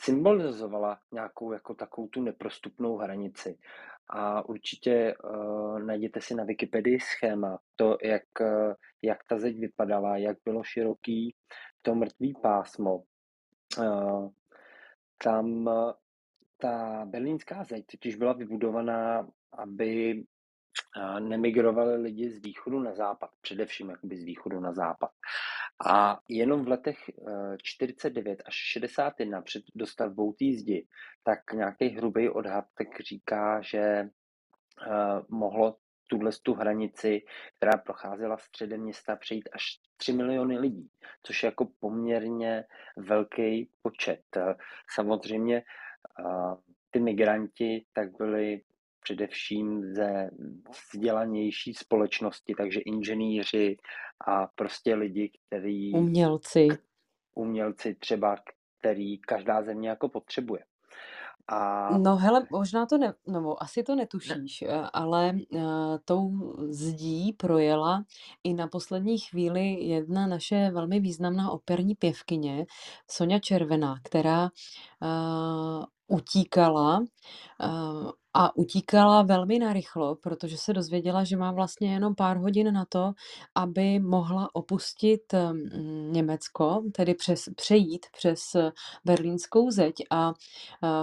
symbolizovala 0.00 0.98
nějakou 1.12 1.52
jako 1.52 1.74
takovou 1.74 2.08
tu 2.08 2.22
neprostupnou 2.22 2.96
hranici. 2.96 3.58
A 4.10 4.48
určitě 4.48 5.14
uh, 5.24 5.78
najděte 5.78 6.20
si 6.20 6.34
na 6.34 6.44
Wikipedii 6.44 7.00
schéma, 7.00 7.58
to, 7.76 7.96
jak, 8.02 8.22
uh, 8.40 8.74
jak 9.02 9.18
ta 9.28 9.38
zeď 9.38 9.58
vypadala, 9.58 10.16
jak 10.16 10.36
bylo 10.44 10.62
široký 10.64 11.34
to 11.82 11.94
mrtvý 11.94 12.34
pásmo. 12.42 13.02
Uh, 13.78 14.28
tam 15.24 15.70
ta 16.58 17.04
berlínská 17.04 17.64
zeď 17.64 17.86
totiž 17.86 18.16
byla 18.16 18.32
vybudovaná, 18.32 19.28
aby 19.52 20.22
nemigrovali 21.20 21.96
lidi 21.96 22.30
z 22.30 22.42
východu 22.42 22.78
na 22.78 22.94
západ, 22.94 23.30
především 23.40 23.90
jakoby 23.90 24.16
z 24.16 24.24
východu 24.24 24.60
na 24.60 24.72
západ. 24.72 25.10
A 25.86 26.20
jenom 26.28 26.64
v 26.64 26.68
letech 26.68 27.10
49 27.62 28.42
až 28.46 28.54
61 28.54 29.42
před 29.42 29.64
dostavbou 29.74 30.32
té 30.32 30.44
zdi, 30.44 30.86
tak 31.22 31.52
nějaký 31.52 31.88
hrubý 31.88 32.28
odhad 32.28 32.64
tak 32.78 33.00
říká, 33.00 33.60
že 33.60 34.08
mohlo 35.28 35.76
tuhle 36.06 36.30
tu 36.42 36.54
hranici, 36.54 37.22
která 37.56 37.78
procházela 37.78 38.36
středem 38.36 38.80
města, 38.80 39.16
přejít 39.16 39.48
až 39.52 39.80
3 39.96 40.12
miliony 40.12 40.58
lidí, 40.58 40.90
což 41.22 41.42
je 41.42 41.46
jako 41.46 41.68
poměrně 41.80 42.64
velký 42.96 43.70
počet. 43.82 44.22
Samozřejmě 44.94 45.62
ty 46.90 47.00
migranti 47.00 47.84
tak 47.92 48.16
byli 48.18 48.62
především 49.04 49.94
ze 49.94 50.30
vzdělanější 50.94 51.74
společnosti, 51.74 52.54
takže 52.58 52.80
inženýři 52.80 53.76
a 54.26 54.46
prostě 54.46 54.94
lidi, 54.94 55.30
který... 55.46 55.92
Umělci. 55.92 56.68
Umělci 57.34 57.94
třeba, 57.94 58.36
který 58.78 59.18
každá 59.18 59.62
země 59.62 59.88
jako 59.88 60.08
potřebuje. 60.08 60.64
A... 61.48 61.88
No 61.98 62.16
hele, 62.16 62.46
možná 62.50 62.86
to 62.86 62.98
ne, 62.98 63.14
no 63.26 63.62
asi 63.62 63.82
to 63.82 63.94
netušíš, 63.94 64.60
ne. 64.60 64.68
Eh, 64.68 64.88
ale 64.92 65.32
uh, 65.50 65.60
tou 66.04 66.30
zdí 66.68 67.32
projela 67.32 68.04
i 68.44 68.54
na 68.54 68.66
poslední 68.66 69.18
chvíli 69.18 69.84
jedna 69.84 70.26
naše 70.26 70.70
velmi 70.70 71.00
významná 71.00 71.50
operní 71.50 71.94
pěvkyně, 71.94 72.66
Sonja 73.10 73.38
Červená, 73.38 73.96
která 74.02 74.42
uh, 74.42 75.84
utíkala 76.08 76.98
uh, 76.98 78.10
a 78.34 78.56
utíkala 78.56 79.22
velmi 79.22 79.58
narychlo, 79.58 80.14
protože 80.16 80.58
se 80.58 80.72
dozvěděla, 80.72 81.24
že 81.24 81.36
má 81.36 81.52
vlastně 81.52 81.92
jenom 81.92 82.14
pár 82.14 82.36
hodin 82.36 82.72
na 82.74 82.84
to, 82.84 83.12
aby 83.54 83.98
mohla 83.98 84.54
opustit 84.54 85.32
mm, 85.32 86.12
Německo, 86.12 86.82
tedy 86.92 87.14
přes, 87.14 87.44
přejít 87.56 88.06
přes 88.16 88.40
berlínskou 89.04 89.70
zeď 89.70 89.94
a 90.10 90.32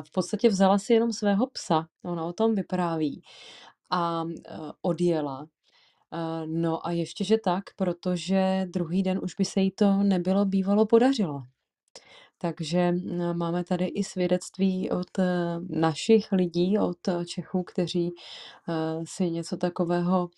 v 0.01 0.11
podstatě 0.11 0.49
vzala 0.49 0.77
si 0.77 0.93
jenom 0.93 1.11
svého 1.13 1.47
psa, 1.47 1.87
ona 2.03 2.25
o 2.25 2.33
tom 2.33 2.55
vypráví, 2.55 3.21
a 3.91 4.25
odjela. 4.81 5.47
No 6.45 6.87
a 6.87 6.91
ještě, 6.91 7.23
že 7.23 7.37
tak, 7.37 7.63
protože 7.75 8.65
druhý 8.69 9.03
den 9.03 9.19
už 9.23 9.35
by 9.35 9.45
se 9.45 9.61
jí 9.61 9.71
to 9.71 10.03
nebylo 10.03 10.45
bývalo 10.45 10.85
podařilo. 10.85 11.41
Takže 12.41 12.91
mm, 12.91 13.37
máme 13.37 13.63
tady 13.63 13.85
i 13.85 14.03
svědectví 14.03 14.89
od 14.89 15.19
eh, 15.19 15.23
našich 15.69 16.31
lidí, 16.31 16.77
od 16.79 17.07
eh, 17.07 17.25
Čechů, 17.25 17.63
kteří 17.63 18.11
eh, 18.69 18.73
si 19.05 19.31
něco 19.31 19.57
takového 19.57 20.29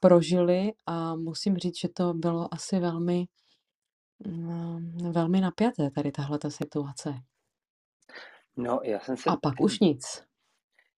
prožili 0.00 0.72
a 0.86 1.16
musím 1.16 1.56
říct, 1.56 1.78
že 1.78 1.88
to 1.88 2.14
bylo 2.14 2.54
asi 2.54 2.78
velmi, 2.78 3.24
mm, 4.26 5.12
velmi 5.12 5.40
napjaté 5.40 5.90
tady 5.90 6.12
tahle 6.12 6.38
situace. 6.48 7.14
No, 8.56 8.80
já 8.84 9.00
jsem 9.00 9.16
se... 9.16 9.30
A 9.30 9.36
pak 9.36 9.60
už 9.60 9.80
nic. 9.80 10.24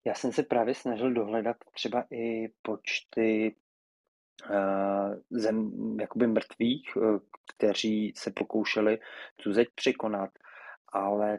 Já 0.05 0.15
jsem 0.15 0.33
se 0.33 0.43
právě 0.43 0.75
snažil 0.75 1.13
dohledat 1.13 1.57
třeba 1.75 2.05
i 2.11 2.49
počty 2.63 3.57
zem, 5.31 5.71
jakoby 6.01 6.27
mrtvých, 6.27 6.99
kteří 7.57 8.13
se 8.17 8.31
pokoušeli 8.31 8.99
tu 9.43 9.53
zeď 9.53 9.69
překonat 9.75 10.31
ale 10.97 11.39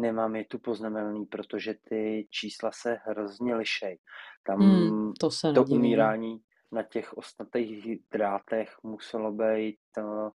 nemám 0.00 0.36
je 0.36 0.44
tu 0.44 0.58
poznamenaný, 0.58 1.26
protože 1.26 1.74
ty 1.88 2.26
čísla 2.30 2.70
se 2.72 2.98
hrozně 3.04 3.54
lišej. 3.54 3.98
Tam 4.46 4.60
hmm, 4.60 5.12
to, 5.20 5.30
se 5.30 5.52
to 5.52 5.64
umírání 5.64 6.40
na 6.72 6.82
těch 6.82 7.12
ostatních 7.12 7.98
drátech 8.12 8.76
muselo 8.82 9.32
být 9.32 9.78
uh, 9.98 10.30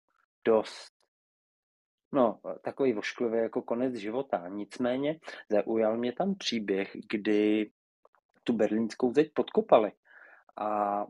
dost 0.45 0.97
No, 2.13 2.41
takový 2.63 2.93
vošklivý 2.93 3.39
jako 3.39 3.63
konec 3.63 3.95
života. 3.95 4.49
Nicméně 4.49 5.21
zaujal 5.51 5.97
mě 5.97 6.13
tam 6.13 6.35
příběh, 6.35 6.97
kdy 7.11 7.71
tu 8.45 8.53
berlínskou 8.53 9.13
zeď 9.13 9.33
podkopali. 9.35 9.93
A, 10.57 10.67
a 10.67 11.07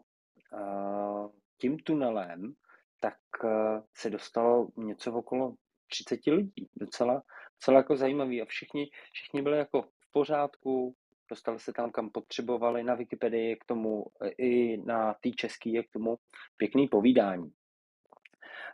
tím 1.59 1.79
tunelem 1.79 2.55
tak 3.01 3.19
uh, 3.45 3.51
se 3.95 4.11
dostalo 4.11 4.69
něco 4.77 5.13
okolo 5.13 5.55
30 5.89 6.21
lidí. 6.27 6.69
Docela, 6.77 7.23
docela 7.61 7.79
jako 7.79 7.97
zajímavý 7.97 8.43
a 8.43 8.45
všichni, 8.45 8.91
všichni 9.13 9.43
byli 9.43 9.59
jako 9.59 9.83
v 9.83 10.13
pořádku, 10.13 10.95
dostali 11.31 11.59
se 11.59 11.73
tam, 11.73 11.91
kam 11.91 12.11
potřebovali. 12.11 12.85
Na 12.85 12.95
Wikipedii 12.95 13.49
je 13.49 13.57
k 13.57 13.65
tomu, 13.65 14.07
i 14.39 14.77
na 14.77 15.15
té 15.15 15.31
české 15.31 15.71
je 15.71 15.83
k 15.83 15.91
tomu 15.91 16.19
pěkný 16.57 16.89
povídání. 16.89 17.53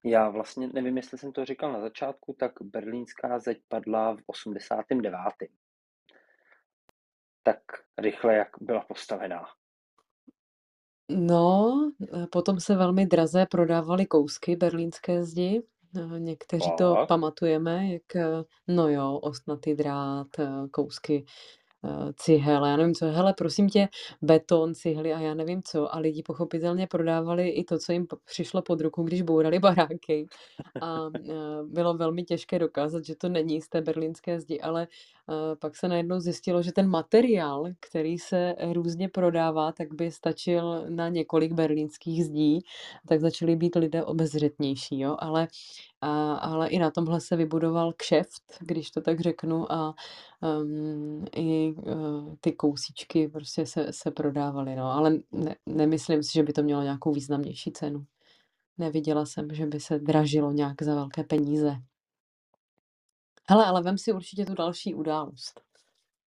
Já 0.05 0.29
vlastně 0.29 0.69
nevím, 0.69 0.97
jestli 0.97 1.19
jsem 1.19 1.33
to 1.33 1.45
říkal 1.45 1.73
na 1.73 1.81
začátku, 1.81 2.37
tak 2.39 2.53
berlínská 2.63 3.39
zeď 3.39 3.63
padla 3.69 4.17
v 4.17 4.23
89. 4.27 5.17
Tak 7.43 7.63
rychle, 7.99 8.35
jak 8.35 8.49
byla 8.61 8.81
postavená. 8.81 9.45
No, 11.09 11.93
potom 12.33 12.61
se 12.61 12.77
velmi 12.77 13.07
draze 13.07 13.47
prodávaly 13.51 14.07
kousky 14.07 14.57
berlínské 14.57 15.25
zdi. 15.25 15.63
No, 15.95 16.17
někteří 16.19 16.71
to 16.79 16.97
pamatujeme, 17.09 17.93
jak, 17.93 18.17
eh, 18.17 18.45
no 18.69 18.89
jo, 18.89 19.19
ostnatý 19.23 19.75
drát, 19.75 20.27
eh, 20.39 20.49
kousky 20.71 21.25
Eh, 21.85 22.13
cihel, 22.17 22.67
já 22.67 22.77
nevím 22.77 22.95
co, 22.95 23.07
hele, 23.07 23.35
prosím 23.39 23.69
tě, 23.69 23.89
beton, 24.23 24.75
cihly 24.75 25.13
a 25.15 25.21
já 25.21 25.35
nevím 25.35 25.63
co. 25.63 25.95
A 25.95 25.99
lidi 25.99 26.23
pochopitelně 26.23 26.87
prodávali 26.87 27.49
i 27.49 27.65
to, 27.65 27.79
co 27.79 27.93
jim 27.93 28.07
přišlo 28.25 28.63
pod 28.63 28.81
ruku, 28.81 29.03
když 29.03 29.23
bourali 29.23 29.59
baráky. 29.59 30.27
A 30.83 30.99
eh, 31.31 31.33
bylo 31.65 31.95
velmi 31.95 32.25
těžké 32.25 32.59
dokázat, 32.59 33.05
že 33.05 33.17
to 33.17 33.29
není 33.29 33.63
z 33.63 33.69
té 33.69 33.81
berlínské 33.81 34.41
zdi, 34.41 34.61
ale 34.61 34.89
pak 35.61 35.77
se 35.77 35.89
najednou 35.89 36.21
zjistilo, 36.21 36.63
že 36.63 36.73
ten 36.73 36.89
materiál, 36.89 37.69
který 37.81 38.19
se 38.19 38.55
různě 38.73 39.09
prodává, 39.09 39.73
tak 39.73 39.95
by 39.95 40.11
stačil 40.11 40.85
na 40.89 41.09
několik 41.09 41.53
berlínských 41.53 42.25
zdí, 42.25 42.61
tak 43.09 43.21
začali 43.21 43.57
být 43.57 43.75
lidé 43.75 44.05
obezřetnější, 44.05 44.99
jo, 44.99 45.17
ale 45.19 45.49
a, 46.01 46.35
ale 46.35 46.69
i 46.69 46.79
na 46.79 46.91
tomhle 46.91 47.21
se 47.21 47.37
vybudoval 47.37 47.93
kšeft, 47.93 48.43
když 48.61 48.91
to 48.91 49.01
tak 49.01 49.21
řeknu, 49.21 49.73
a 49.73 49.95
um, 50.41 51.25
i 51.37 51.73
uh, 51.73 52.35
ty 52.41 52.53
kousíčky 52.53 53.29
prostě 53.29 53.67
se, 53.67 53.93
se 53.93 54.11
prodávaly, 54.11 54.77
no, 54.77 54.85
ale 54.85 55.19
ne, 55.33 55.57
nemyslím 55.67 56.23
si, 56.23 56.33
že 56.33 56.43
by 56.43 56.53
to 56.53 56.63
mělo 56.63 56.83
nějakou 56.83 57.13
významnější 57.13 57.73
cenu. 57.73 58.05
Neviděla 58.79 59.27
jsem, 59.27 59.55
že 59.55 59.67
by 59.67 59.81
se 59.81 59.99
dražilo 59.99 60.53
nějak 60.53 60.83
za 60.83 60.95
velké 60.95 61.25
peníze. 61.25 61.77
Hele, 63.51 63.67
ale 63.67 63.83
vem 63.83 63.99
si 63.99 64.13
určitě 64.13 64.47
tu 64.47 64.55
další 64.55 64.95
událost. 64.95 65.61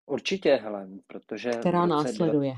Určitě, 0.05 0.55
hele, 0.55 0.87
protože... 1.07 1.49
Která 1.49 1.85
následuje. 1.85 2.53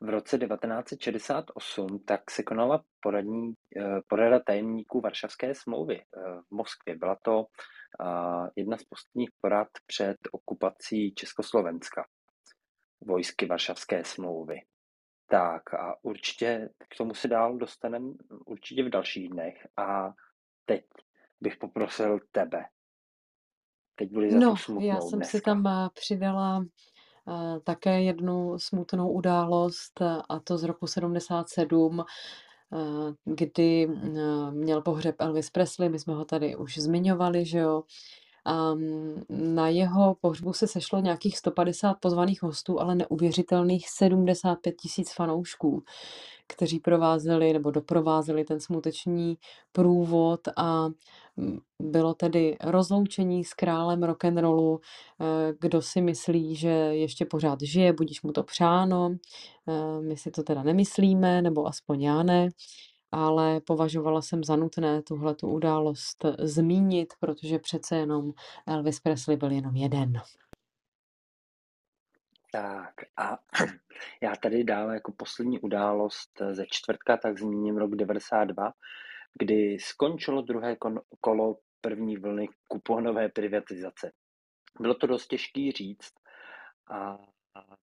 V 0.00 0.08
roce 0.08 0.38
1968 0.38 1.98
tak 1.98 2.30
se 2.30 2.42
konala 2.42 2.84
poradní, 3.00 3.52
eh, 3.76 4.00
porada 4.08 4.40
tajemníků 4.46 5.00
Varšavské 5.00 5.54
smlouvy 5.54 6.00
eh, 6.00 6.20
v 6.48 6.54
Moskvě. 6.54 6.96
Byla 6.96 7.16
to 7.22 7.44
eh, 8.00 8.50
jedna 8.56 8.76
z 8.76 8.84
posledních 8.84 9.30
porad 9.40 9.68
před 9.86 10.16
okupací 10.32 11.14
Československa 11.14 12.06
vojsky 13.00 13.46
Varšavské 13.46 14.04
smlouvy. 14.04 14.60
Tak 15.28 15.74
a 15.74 15.94
určitě 16.02 16.68
k 16.90 16.96
tomu 16.96 17.14
se 17.14 17.28
dál 17.28 17.56
dostaneme 17.56 18.12
určitě 18.46 18.84
v 18.84 18.90
dalších 18.90 19.28
dnech. 19.28 19.66
A 19.76 20.08
teď 20.64 20.84
bych 21.40 21.56
poprosil 21.56 22.18
tebe. 22.32 22.64
Teď 23.96 24.10
byli 24.10 24.30
za 24.30 24.38
no, 24.38 24.50
tu 24.50 24.56
smutnou 24.56 24.86
já 24.86 25.00
jsem 25.00 25.18
dneska. 25.18 25.38
si 25.38 25.44
tam 25.44 25.90
přidala 25.94 26.64
také 27.64 28.02
jednu 28.02 28.58
smutnou 28.58 29.10
událost, 29.12 30.00
a 30.28 30.40
to 30.44 30.58
z 30.58 30.62
roku 30.64 30.86
77, 30.86 32.04
kdy 33.24 33.88
měl 34.50 34.82
pohřeb 34.82 35.14
Elvis 35.18 35.50
Presley, 35.50 35.88
my 35.88 35.98
jsme 35.98 36.14
ho 36.14 36.24
tady 36.24 36.56
už 36.56 36.78
zmiňovali, 36.78 37.44
že 37.44 37.58
jo. 37.58 37.82
Na 39.28 39.68
jeho 39.68 40.16
pohřbu 40.20 40.52
se 40.52 40.66
sešlo 40.66 41.00
nějakých 41.00 41.38
150 41.38 41.94
pozvaných 41.94 42.42
hostů, 42.42 42.80
ale 42.80 42.94
neuvěřitelných 42.94 43.88
75 43.88 44.76
tisíc 44.76 45.12
fanoušků 45.12 45.82
kteří 46.46 46.80
provázeli 46.80 47.52
nebo 47.52 47.70
doprovázeli 47.70 48.44
ten 48.44 48.60
smuteční 48.60 49.38
průvod 49.72 50.40
a 50.56 50.88
mm, 51.36 51.58
bylo 51.82 52.14
tedy 52.14 52.56
rozloučení 52.64 53.44
s 53.44 53.54
králem 53.54 54.02
rock'n'rollu, 54.02 54.80
eh, 55.20 55.52
kdo 55.60 55.82
si 55.82 56.00
myslí, 56.00 56.56
že 56.56 56.68
ještě 56.68 57.24
pořád 57.24 57.62
žije, 57.62 57.92
budíš 57.92 58.22
mu 58.22 58.32
to 58.32 58.42
přáno, 58.42 59.16
eh, 59.68 60.00
my 60.00 60.16
si 60.16 60.30
to 60.30 60.42
teda 60.42 60.62
nemyslíme, 60.62 61.42
nebo 61.42 61.66
aspoň 61.66 62.02
já 62.02 62.22
ne, 62.22 62.48
ale 63.12 63.60
považovala 63.60 64.22
jsem 64.22 64.44
za 64.44 64.56
nutné 64.56 65.02
tuhle 65.02 65.34
tu 65.34 65.48
událost 65.48 66.24
zmínit, 66.38 67.14
protože 67.20 67.58
přece 67.58 67.96
jenom 67.96 68.32
Elvis 68.66 69.00
Presley 69.00 69.36
byl 69.36 69.50
jenom 69.50 69.76
jeden. 69.76 70.12
Tak 72.52 72.94
a 73.16 73.38
já 74.22 74.36
tady 74.36 74.64
dále 74.64 74.94
jako 74.94 75.12
poslední 75.12 75.60
událost 75.60 76.42
ze 76.50 76.66
čtvrtka, 76.70 77.16
tak 77.16 77.38
zmíním 77.38 77.76
rok 77.76 77.90
92, 77.94 78.72
kdy 79.38 79.78
skončilo 79.80 80.42
druhé 80.42 80.76
kolo 81.20 81.56
první 81.80 82.16
vlny 82.16 82.48
kuponové 82.68 83.28
privatizace. 83.28 84.12
Bylo 84.80 84.94
to 84.94 85.06
dost 85.06 85.26
těžký 85.26 85.72
říct 85.72 86.14
a, 86.90 87.18
a 87.54 87.76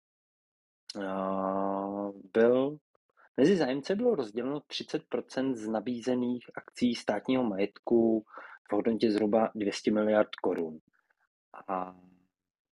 byl 2.33 2.79
Mezi 3.41 3.57
zájemce 3.57 3.95
bylo 3.97 4.15
rozděleno 4.15 4.59
30% 4.61 5.55
z 5.55 5.69
nabízených 5.69 6.45
akcí 6.57 6.95
státního 6.95 7.45
majetku 7.45 8.25
v 8.71 8.73
hodnotě 8.73 9.11
zhruba 9.13 9.51
200 9.55 9.91
miliard 9.91 10.29
korun. 10.43 10.79
A 11.69 11.95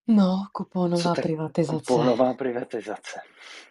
No, 0.08 0.36
kuponová 0.52 1.14
tak 1.14 1.24
privatizace. 1.24 1.84
kuponová 1.86 2.34
privatizace. 2.34 3.20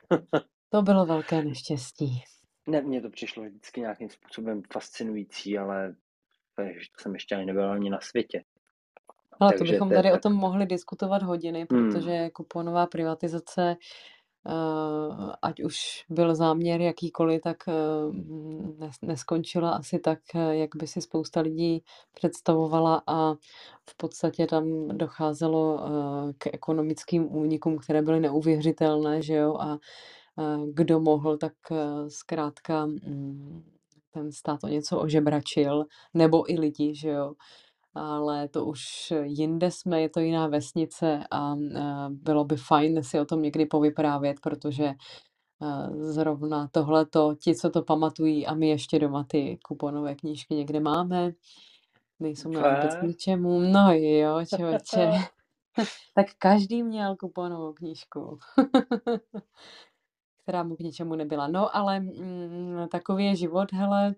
To 0.70 0.82
bylo 0.82 1.06
velké 1.06 1.42
neštěstí. 1.44 2.24
Ne, 2.68 2.82
mně 2.82 3.02
to 3.02 3.10
přišlo 3.10 3.44
vždycky 3.44 3.82
nějakým 3.82 4.10
způsobem 4.10 4.62
fascinující, 4.74 5.58
ale 5.58 5.96
že 6.60 6.88
to 6.98 7.02
jsem 7.02 7.14
ještě 7.14 7.36
ani 7.36 7.46
nebyl 7.46 7.72
ani 7.72 7.90
na 7.90 8.00
světě. 8.02 8.44
Ale 9.40 9.54
to 9.54 9.64
bychom 9.64 9.88
to 9.90 9.94
je 9.94 9.98
tady 9.98 10.12
o 10.12 10.16
tak. 10.16 10.22
tom 10.24 10.34
mohli 10.34 10.66
diskutovat 10.66 11.24
hodiny, 11.24 11.68
Hmm. 11.72 11.90
protože 11.92 12.30
kuponová 12.30 12.88
privatizace, 12.88 13.76
ať 15.42 15.64
už 15.64 16.06
byl 16.10 16.36
záměr 16.36 16.82
jakýkoliv, 16.82 17.42
tak 17.42 17.58
eh, 17.68 17.72
nes- 18.80 18.98
neskončila 19.02 19.72
asi 19.72 20.00
tak, 20.00 20.20
eh, 20.36 20.56
jak 20.56 20.76
by 20.76 20.88
si 20.88 21.02
spousta 21.02 21.42
lidí 21.42 21.84
představovala 22.14 23.04
a 23.08 23.34
v 23.90 23.98
podstatě 23.98 24.48
tam 24.48 24.88
docházelo 24.88 25.80
eh, 25.80 26.34
k 26.38 26.48
ekonomickým 26.54 27.36
únikům, 27.36 27.78
které 27.78 28.02
byly 28.02 28.20
neuvěřitelné, 28.20 29.22
že 29.22 29.34
jo, 29.34 29.56
a 29.60 29.78
kdo 30.74 31.00
mohl, 31.00 31.38
tak 31.38 31.54
zkrátka 32.08 32.86
mm, 32.86 33.64
ten 34.14 34.32
stát 34.32 34.64
o 34.64 34.68
něco 34.68 35.00
ožebračil, 35.00 35.86
nebo 36.14 36.52
i 36.52 36.60
lidi, 36.60 36.96
že 36.96 37.10
jo 37.10 37.34
ale 37.98 38.48
to 38.48 38.66
už 38.66 39.14
jinde 39.24 39.72
jsme, 39.72 40.02
je 40.02 40.10
to 40.10 40.20
jiná 40.20 40.48
vesnice 40.48 41.20
a 41.32 41.56
eh, 41.56 41.82
bylo 42.10 42.46
by 42.46 42.58
fajn 42.58 43.04
si 43.04 43.20
o 43.20 43.26
tom 43.26 43.42
někdy 43.42 43.66
povyprávět, 43.66 44.40
protože 44.40 44.86
eh, 44.86 45.90
zrovna 45.96 46.68
tohleto, 46.72 47.36
ti, 47.36 47.56
co 47.56 47.70
to 47.70 47.82
pamatují 47.82 48.48
a 48.48 48.54
my 48.54 48.70
ještě 48.70 49.00
doma 49.00 49.26
ty 49.28 49.58
kuponové 49.64 50.16
knížky 50.16 50.56
někde 50.56 50.80
máme, 50.80 51.32
nejsou 52.20 52.50
nám 52.50 52.76
vůbec 52.76 52.96
k 52.96 53.02
ničemu. 53.02 53.60
No 53.60 53.94
jo, 53.94 54.46
člověče. 54.56 55.12
tak 56.16 56.28
každý 56.40 56.84
měl 56.84 57.16
kuponovou 57.16 57.74
knížku. 57.74 58.38
která 60.48 60.64
mu 60.64 60.76
k 60.76 60.80
ničemu 60.80 61.16
nebyla. 61.16 61.48
No, 61.48 61.76
ale 61.76 62.00
mm, 62.00 62.88
takový 62.92 63.26
je 63.26 63.36
život, 63.36 63.74
hele, 63.74 64.16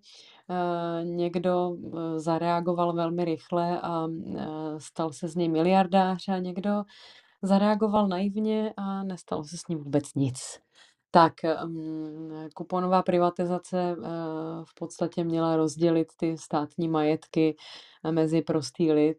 Eh, 0.51 1.05
někdo 1.05 1.75
eh, 1.75 2.19
zareagoval 2.19 2.93
velmi 2.93 3.25
rychle 3.25 3.81
a 3.81 4.07
eh, 4.07 4.45
stal 4.77 5.13
se 5.13 5.27
z 5.27 5.35
něj 5.35 5.49
miliardář 5.49 6.27
a 6.27 6.37
někdo 6.37 6.83
zareagoval 7.41 8.07
naivně 8.07 8.73
a 8.77 9.03
nestalo 9.03 9.43
se 9.43 9.57
s 9.57 9.67
ním 9.67 9.79
vůbec 9.79 10.13
nic. 10.15 10.59
Tak, 11.11 11.33
mm, 11.65 12.47
kuponová 12.55 13.03
privatizace 13.03 13.95
v 14.63 14.75
podstatě 14.79 15.23
měla 15.23 15.55
rozdělit 15.55 16.07
ty 16.17 16.37
státní 16.37 16.87
majetky 16.87 17.55
mezi 18.11 18.41
prostý 18.41 18.91
lid. 18.91 19.17